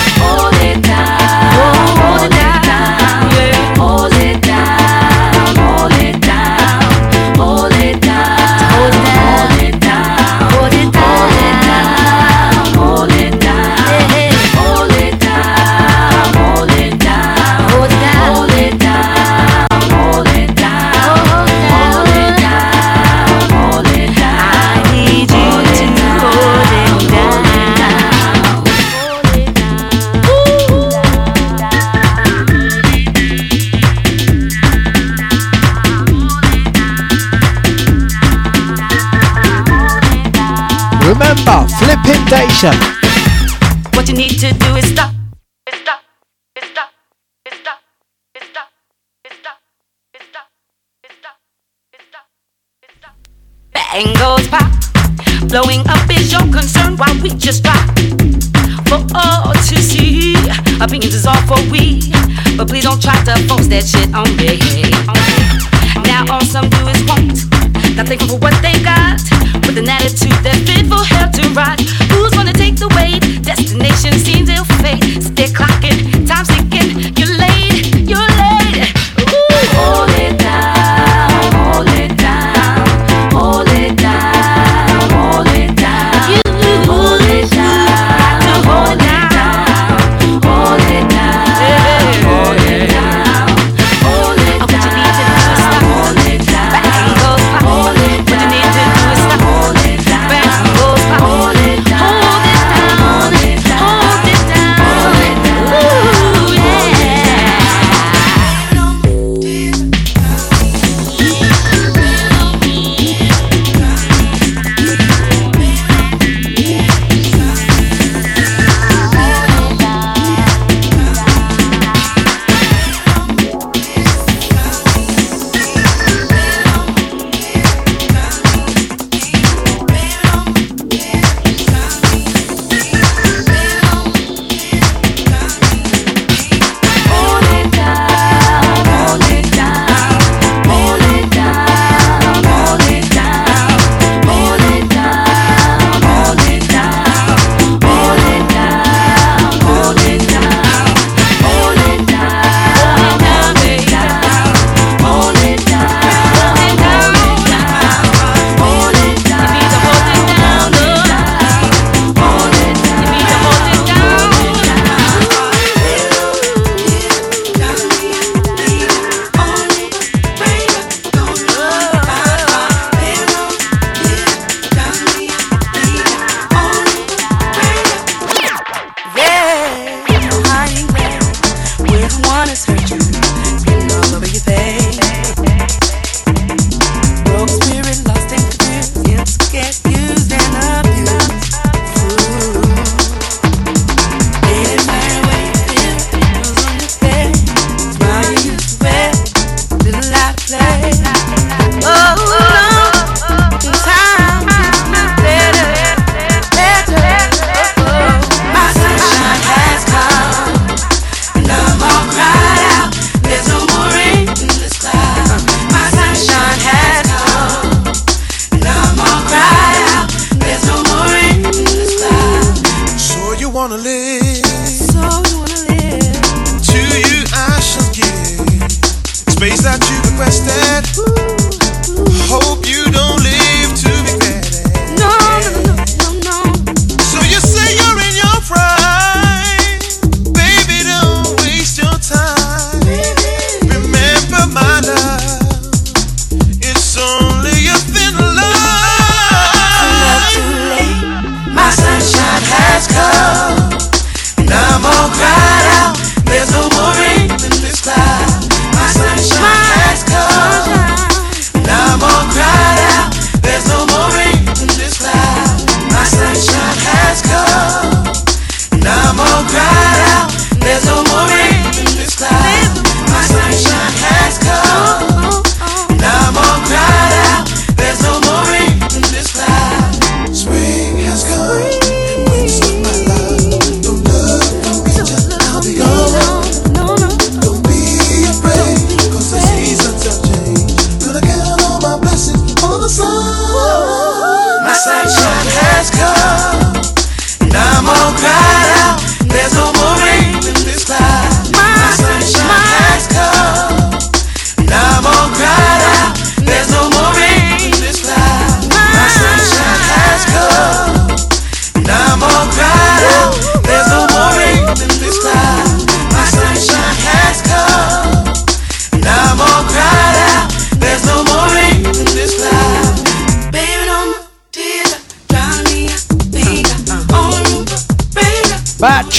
Pimp 42.05 43.00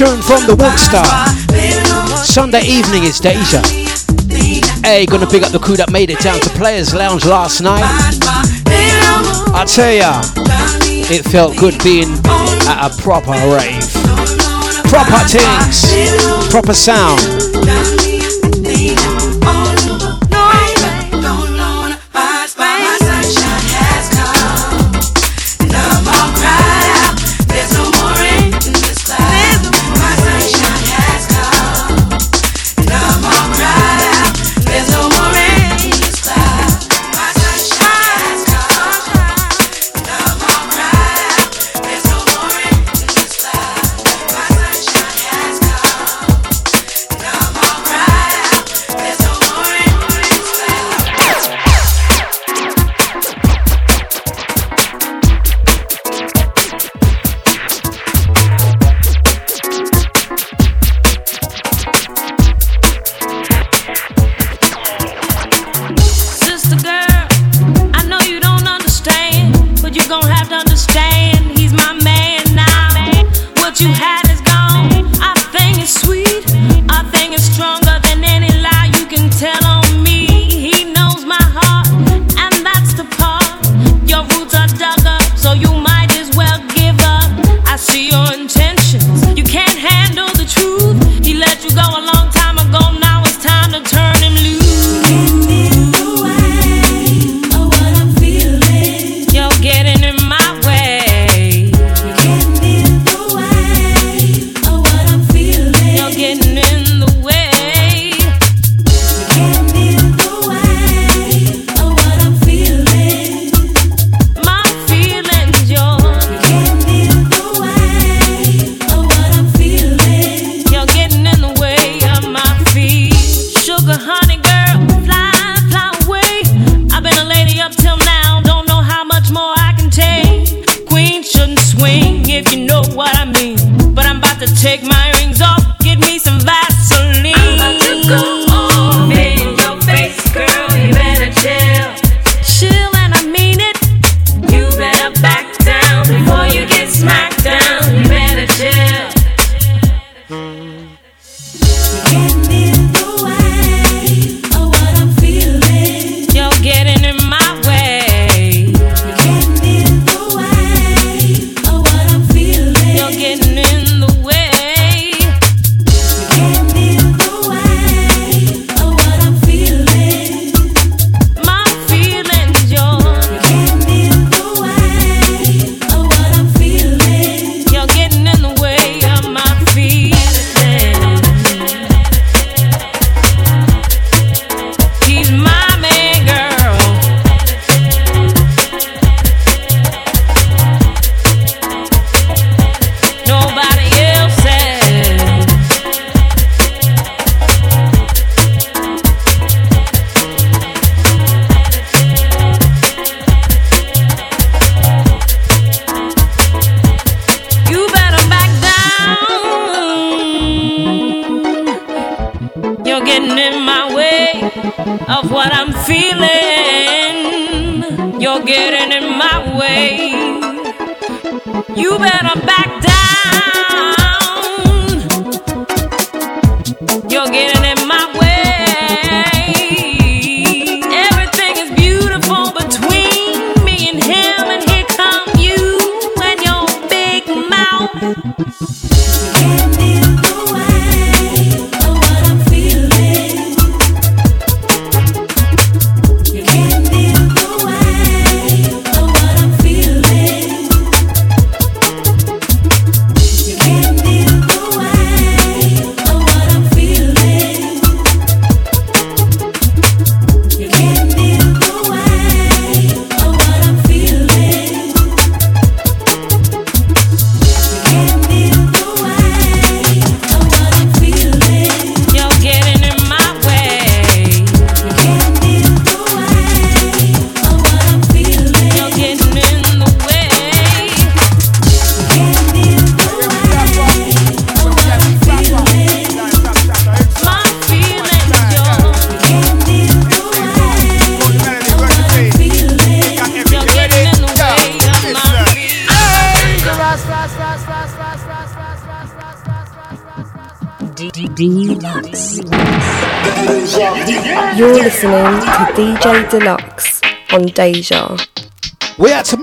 tune 0.06 0.22
from 0.24 0.48
the 0.48 0.56
Walkstar. 0.56 1.06
Sunday 2.26 2.64
evening 2.64 3.04
is 3.04 3.20
Deja. 3.20 3.62
Hey, 4.84 5.06
gonna 5.06 5.28
pick 5.28 5.44
up 5.44 5.52
the 5.52 5.60
crew 5.60 5.78
that 5.78 5.92
made 5.92 6.10
it 6.10 6.18
down 6.20 6.40
to 6.40 6.50
Players 6.58 6.92
Lounge 6.96 7.24
last 7.24 7.62
night. 7.62 7.86
I 9.54 9.64
tell 9.68 9.94
ya, 9.94 10.22
it 11.14 11.24
felt 11.26 11.56
good 11.58 11.78
being 11.84 12.10
at 12.66 12.90
a 12.90 13.02
proper 13.02 13.38
rave. 13.54 13.86
Proper 14.90 15.22
things, 15.30 16.50
proper 16.50 16.74
sound. 16.74 17.41
tienen 106.22 106.81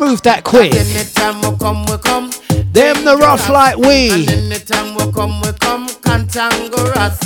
We 0.08 0.12
had 0.12 0.16
to 0.16 0.16
move 0.16 0.22
that 0.22 0.44
quick. 0.44 0.74
Anytime 0.74 1.36
we 1.42 1.58
come, 1.58 1.84
we 1.84 1.98
come. 1.98 2.30
Them 2.72 3.04
the 3.04 3.16
rough 3.16 3.48
like 3.50 3.76
we. 3.76 4.26
Anytime 4.26 4.94
we 4.94 5.12
come, 5.12 5.40
we 5.42 5.52
come. 5.60 5.86
Cantangerous. 6.00 7.18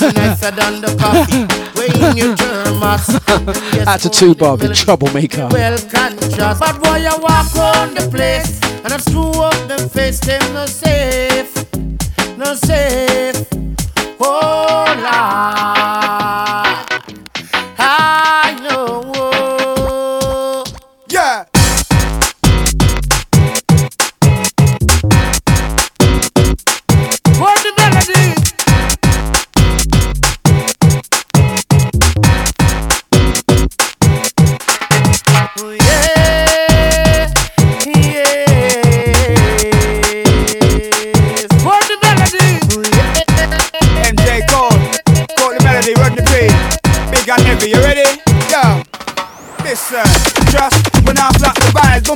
I'm 0.00 0.14
nicer 0.14 0.50
than 0.50 0.80
the 0.80 0.96
coffee. 0.98 1.44
When 1.76 2.16
you 2.16 2.34
thermos. 2.36 3.08
Yes, 3.74 3.86
Out 3.86 4.00
to 4.00 4.08
Tubob, 4.08 4.60
the 4.60 4.74
troublemaker. 4.74 5.48
well. 5.50 5.76
But 6.58 6.82
boy, 6.82 6.96
you 6.96 7.16
walk 7.20 7.54
on 7.56 7.94
the 7.94 8.08
place 8.10 8.60
and 8.84 8.92
I 8.92 8.96
screw 8.98 9.30
up 9.42 9.68
them 9.68 9.88
face, 9.88 10.20
them 10.20 10.40
no 10.54 10.64
safe, 10.66 11.52
no 12.38 12.54
safe. 12.54 13.49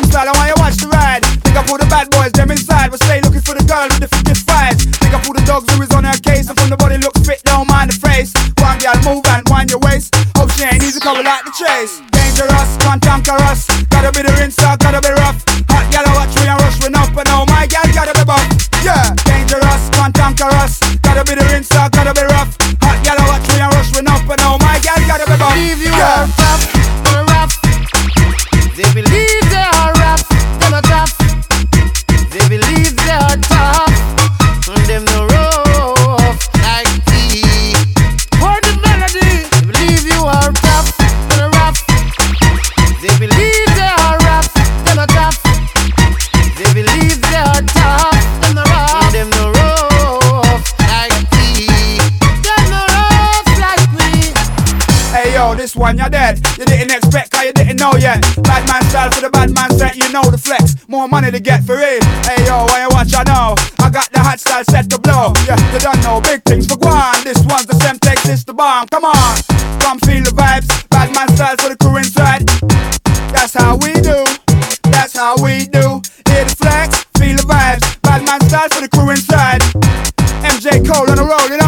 Style, 0.02 0.26
I 0.26 0.34
want 0.34 0.48
you 0.50 0.58
watch 0.58 0.76
the 0.82 0.88
ride. 0.88 1.22
I 1.54 1.62
put 1.62 1.80
the 1.80 1.86
bad 1.86 2.10
boys, 2.10 2.32
them 2.32 2.50
inside, 2.50 2.90
but 2.90 2.98
stay 2.98 3.20
looking 3.20 3.40
for 3.40 3.54
the 3.54 3.62
girl 3.62 3.86
with 3.86 4.02
the 4.02 4.08
fittest 4.08 4.46
vibes. 4.46 4.82
Think 4.98 5.14
I 5.14 5.20
put 5.22 5.36
the 5.36 5.46
dogs 5.46 5.70
who 5.70 5.82
is 5.82 5.90
on 5.94 6.02
her 6.02 6.18
case, 6.18 6.50
and 6.50 6.58
from 6.58 6.70
the 6.70 6.76
body 6.76 6.98
look 6.98 7.14
fit, 7.22 7.42
don't 7.44 7.68
mind 7.68 7.90
the 7.90 7.98
face. 8.02 8.34
One 8.58 8.78
girl 8.82 8.98
move 9.06 9.24
and 9.30 9.46
wind 9.46 9.70
your 9.70 9.78
waist. 9.86 10.14
Hope 10.34 10.50
she 10.58 10.64
ain't 10.64 10.82
easy 10.82 10.98
cover 10.98 11.22
like 11.22 11.44
the 11.46 11.54
chase. 11.54 12.02
Dangerous, 12.10 12.70
cantankerous, 12.82 13.70
gotta 13.86 14.10
be 14.10 14.26
the 14.26 14.34
rinser, 14.34 14.74
gotta 14.82 14.98
be 14.98 15.14
rough. 15.14 15.53
This 55.64 55.74
one 55.74 55.96
you're 55.96 56.10
dead. 56.10 56.36
You 56.58 56.66
didn't 56.66 56.90
expect, 56.90 57.30
cause 57.30 57.44
you 57.44 57.52
didn't 57.54 57.80
know 57.80 57.96
yet. 57.96 58.20
Bad 58.44 58.68
man 58.68 58.84
style 58.90 59.10
for 59.10 59.22
the 59.22 59.30
bad 59.30 59.48
man 59.48 59.70
set, 59.72 59.96
you 59.96 60.12
know 60.12 60.20
the 60.28 60.36
flex. 60.36 60.76
More 60.88 61.08
money 61.08 61.30
to 61.30 61.40
get 61.40 61.64
for 61.64 61.80
it. 61.80 62.04
Hey 62.28 62.44
yo, 62.44 62.68
when 62.68 62.84
you 62.84 62.90
watch, 62.92 63.14
I 63.16 63.24
know. 63.24 63.56
I 63.80 63.88
got 63.88 64.12
the 64.12 64.20
hot 64.20 64.38
style 64.38 64.62
set 64.68 64.90
to 64.90 64.98
blow. 65.00 65.32
Yeah, 65.48 65.56
you 65.72 65.80
don't 65.80 65.96
know 66.04 66.20
big 66.20 66.44
things 66.44 66.66
for 66.68 66.76
Guan. 66.76 67.16
This 67.24 67.40
one's 67.48 67.64
the 67.64 67.80
same 67.80 67.98
text, 67.98 68.24
this 68.24 68.44
the 68.44 68.52
bomb. 68.52 68.88
Come 68.88 69.06
on, 69.06 69.32
come 69.80 69.98
feel 70.04 70.20
the 70.28 70.36
vibes. 70.36 70.68
Bad 70.90 71.08
man 71.16 71.32
style 71.32 71.56
for 71.56 71.70
the 71.72 71.78
crew 71.80 71.96
inside. 71.96 72.44
That's 73.32 73.54
how 73.56 73.80
we 73.80 73.96
do. 74.04 74.20
That's 74.92 75.16
how 75.16 75.40
we 75.40 75.64
do. 75.64 76.04
Hear 76.28 76.44
the 76.44 76.56
flex, 76.60 77.08
feel 77.16 77.40
the 77.40 77.46
vibes. 77.48 77.84
Bad 78.02 78.20
man 78.28 78.40
style 78.52 78.68
for 78.68 78.82
the 78.84 78.90
crew 78.92 79.08
inside. 79.16 79.64
MJ 80.44 80.84
Cole 80.84 81.08
on 81.08 81.16
the 81.16 81.24
road, 81.24 81.48
you 81.48 81.56
know. 81.56 81.63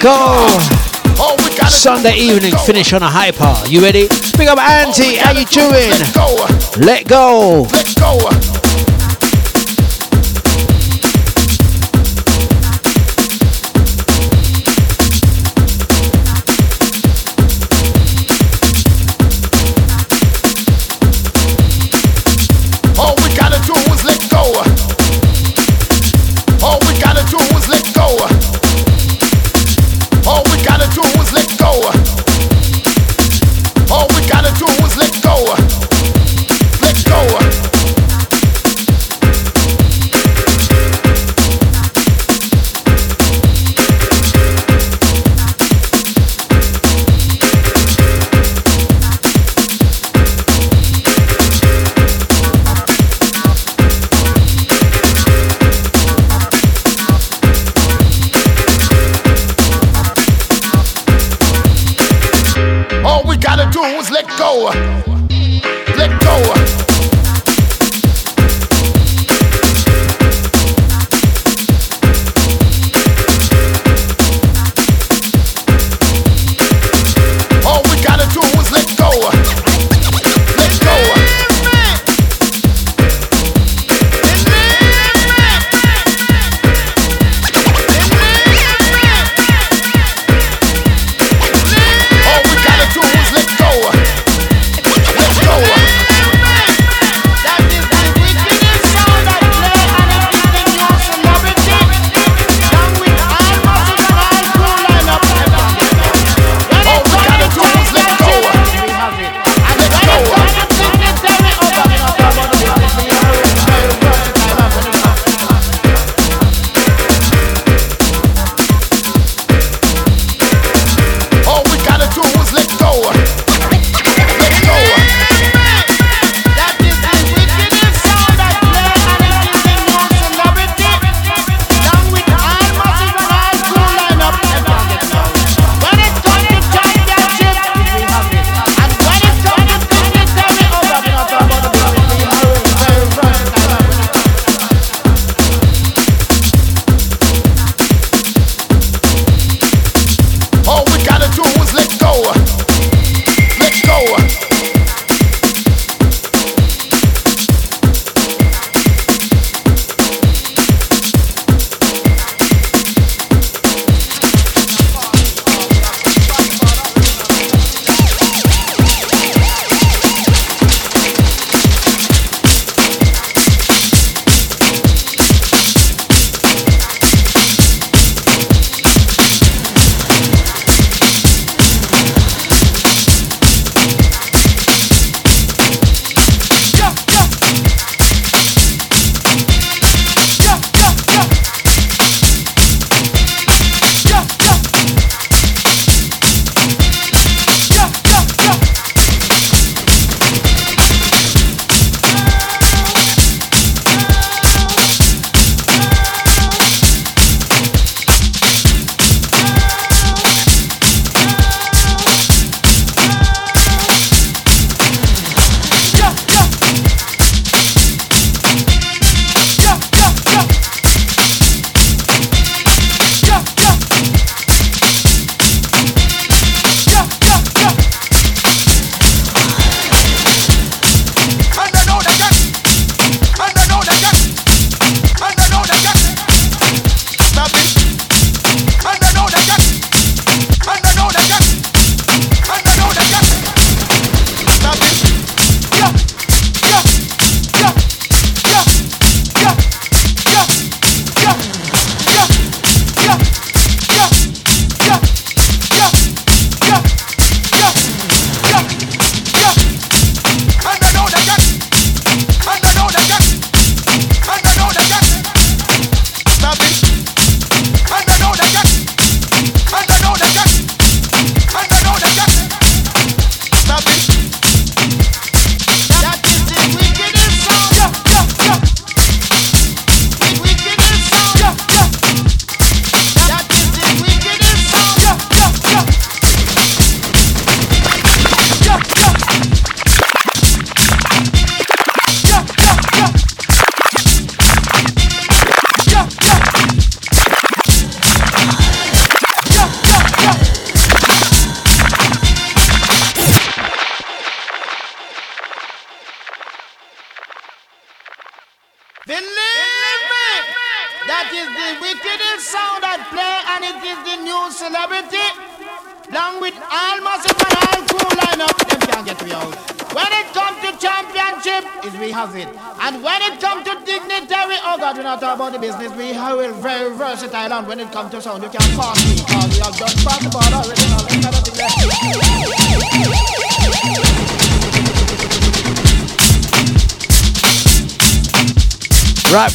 go. 0.00 0.46
Sunday 1.68 2.16
evening, 2.16 2.54
finish 2.64 2.92
on 2.92 3.02
a 3.02 3.08
hyper. 3.08 3.54
You 3.68 3.80
ready? 3.82 4.08
Speak 4.08 4.48
up 4.48 4.58
Auntie, 4.58 5.16
how 5.16 5.32
you 5.32 5.44
doing? 5.46 5.90
Let 6.84 7.06
go. 7.08 7.66
Let 7.72 7.94
go. 7.96 8.55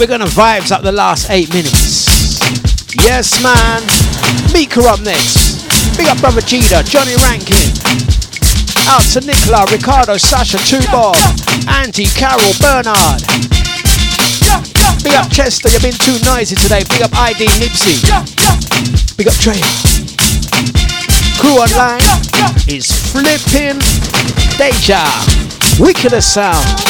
We're 0.02 0.08
gonna 0.08 0.26
vibes 0.26 0.72
up 0.72 0.82
the 0.82 0.92
last 0.92 1.30
eight 1.30 1.54
minutes. 1.54 2.42
Yes, 3.06 3.38
man. 3.38 3.86
Mika 4.52 4.82
up 4.90 5.00
next. 5.06 5.62
Big 5.96 6.08
up 6.08 6.18
brother 6.18 6.42
Gita, 6.42 6.82
Johnny 6.82 7.14
Rankin. 7.22 7.70
Out 8.90 9.06
to 9.14 9.22
Nicola, 9.22 9.62
Ricardo, 9.70 10.18
Sasha, 10.18 10.58
Tubob, 10.58 11.14
Auntie, 11.70 12.10
Carol, 12.18 12.42
Bernard. 12.58 13.22
Big 15.06 15.14
up 15.14 15.30
Chester, 15.30 15.70
you've 15.70 15.86
been 15.86 15.94
too 15.94 16.18
noisy 16.26 16.56
today. 16.56 16.82
Big 16.90 17.06
up 17.06 17.14
ID 17.14 17.46
Nipsey. 17.62 18.02
Big 19.18 19.28
up 19.28 19.38
Trey. 19.38 19.62
Crew 21.38 21.62
online 21.62 22.02
is 22.66 22.90
flipping 23.14 23.78
Deja. 24.58 25.06
Wickedest 25.78 26.34
sound. 26.34 26.81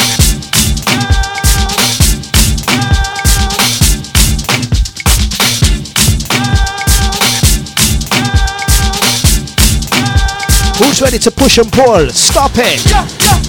Who's 10.82 11.00
ready 11.00 11.18
to 11.20 11.30
push 11.30 11.58
and 11.58 11.70
pull? 11.70 12.08
Stop 12.10 12.50
it. 12.56 12.84
You're 12.90 13.41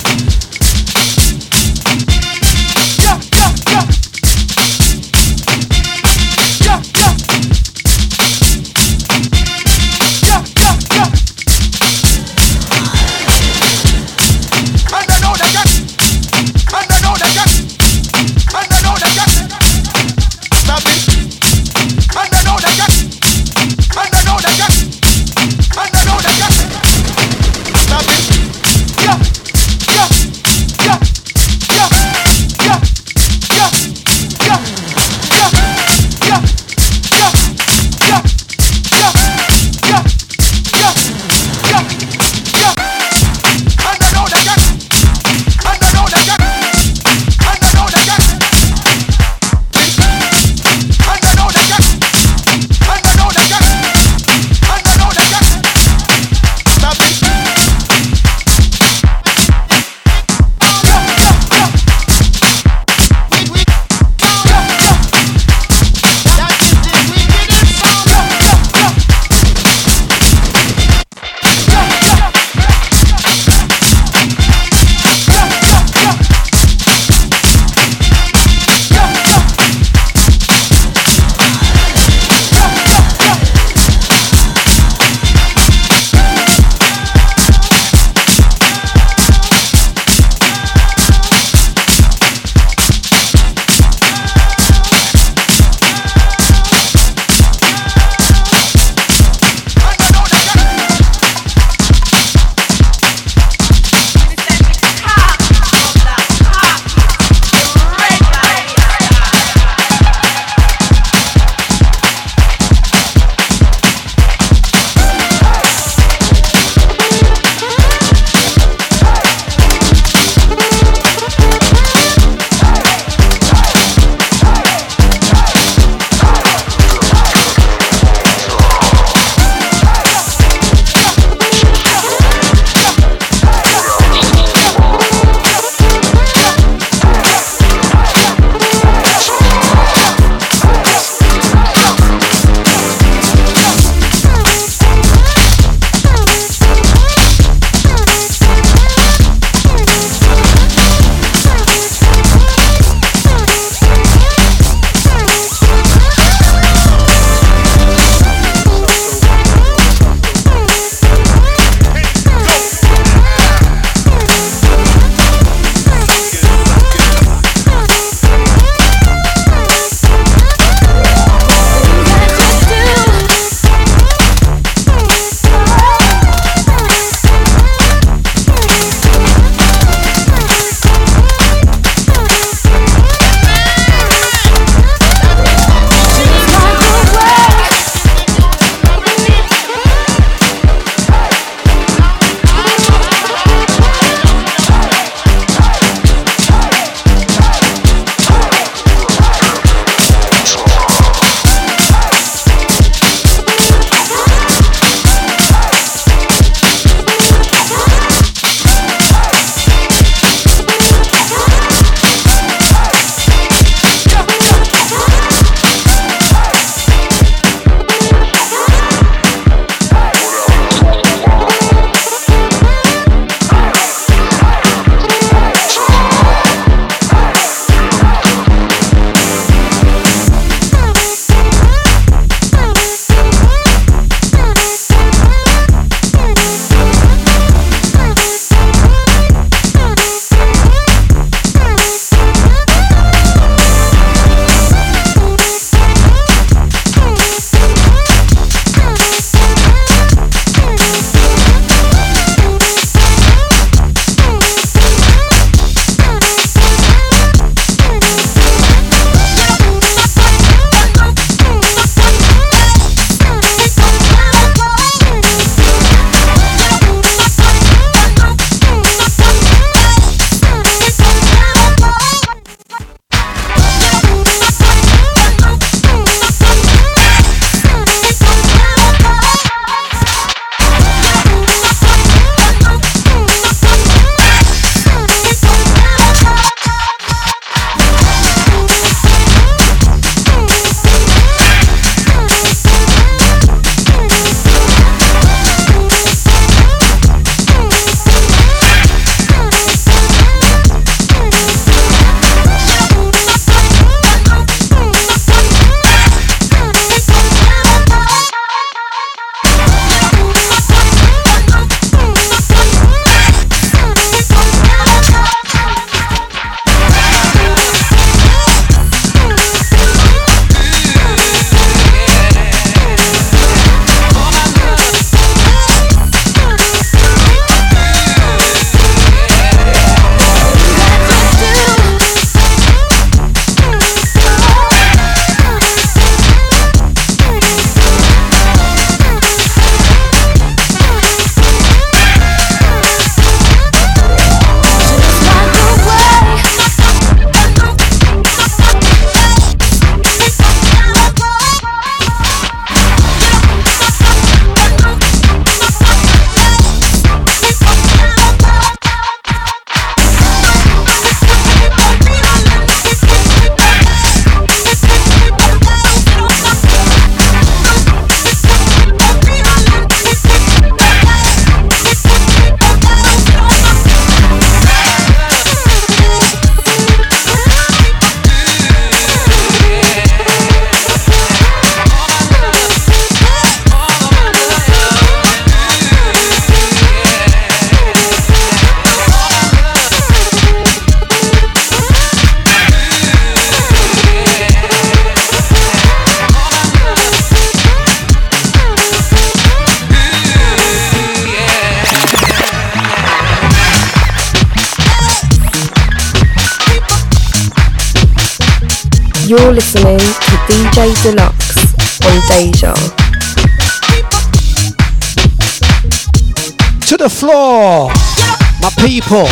people. 419.03 419.27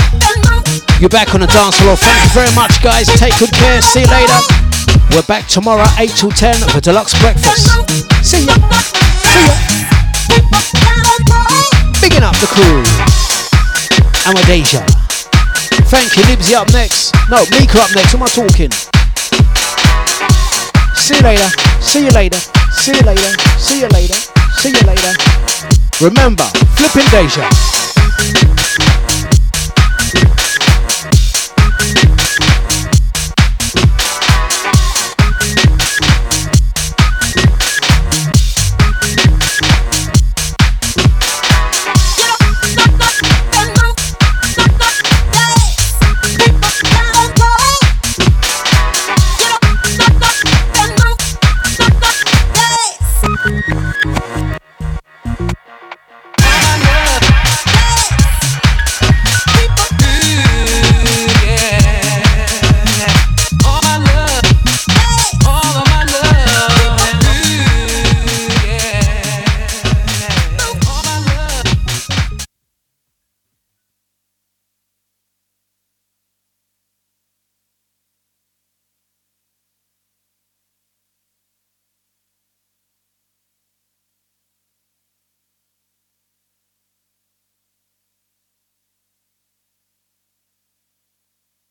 You're 1.00 1.10
back 1.10 1.34
on 1.34 1.42
the 1.42 1.48
dance 1.48 1.80
floor. 1.80 1.96
Thank 1.96 2.24
you 2.24 2.32
very 2.36 2.54
much, 2.56 2.82
guys. 2.84 3.08
Take 3.08 3.38
good 3.40 3.52
care. 3.52 3.82
See 3.82 4.02
you 4.02 4.12
later. 4.12 4.40
We're 5.12 5.24
back 5.24 5.48
tomorrow, 5.48 5.86
8 5.98 6.10
till 6.12 6.32
10 6.32 6.56
for 6.72 6.80
Dlux 6.80 7.16
Breakfast. 7.20 7.68
See 8.24 8.46
ya. 8.46 8.56
See 9.24 9.44
ya. 9.48 9.56
Bigging 12.02 12.24
up 12.24 12.36
the 12.40 12.48
crew. 12.48 12.84
And 14.26 14.36
with 14.36 14.46
Deja. 14.48 14.84
Thank 15.90 16.16
you. 16.16 16.24
Nibsy 16.24 16.54
up 16.56 16.72
next. 16.72 17.14
No, 17.30 17.44
Mika 17.52 17.82
up 17.82 17.92
next. 17.96 18.14
Am 18.14 18.24
I 18.24 18.28
talking? 18.28 18.72
See 20.96 21.16
you 21.16 21.24
later. 21.24 21.50
See 21.82 22.06
you 22.06 22.12
later. 22.12 22.40
See 22.72 22.96
you 22.96 23.04
later. 23.04 23.32
See 23.58 23.80
you 23.82 23.88
later. 23.90 24.16
See 24.60 24.70
you 24.70 24.84
later. 24.88 25.14
Remember, 26.00 26.46
flipping 26.76 27.10
Deja. 27.12 27.81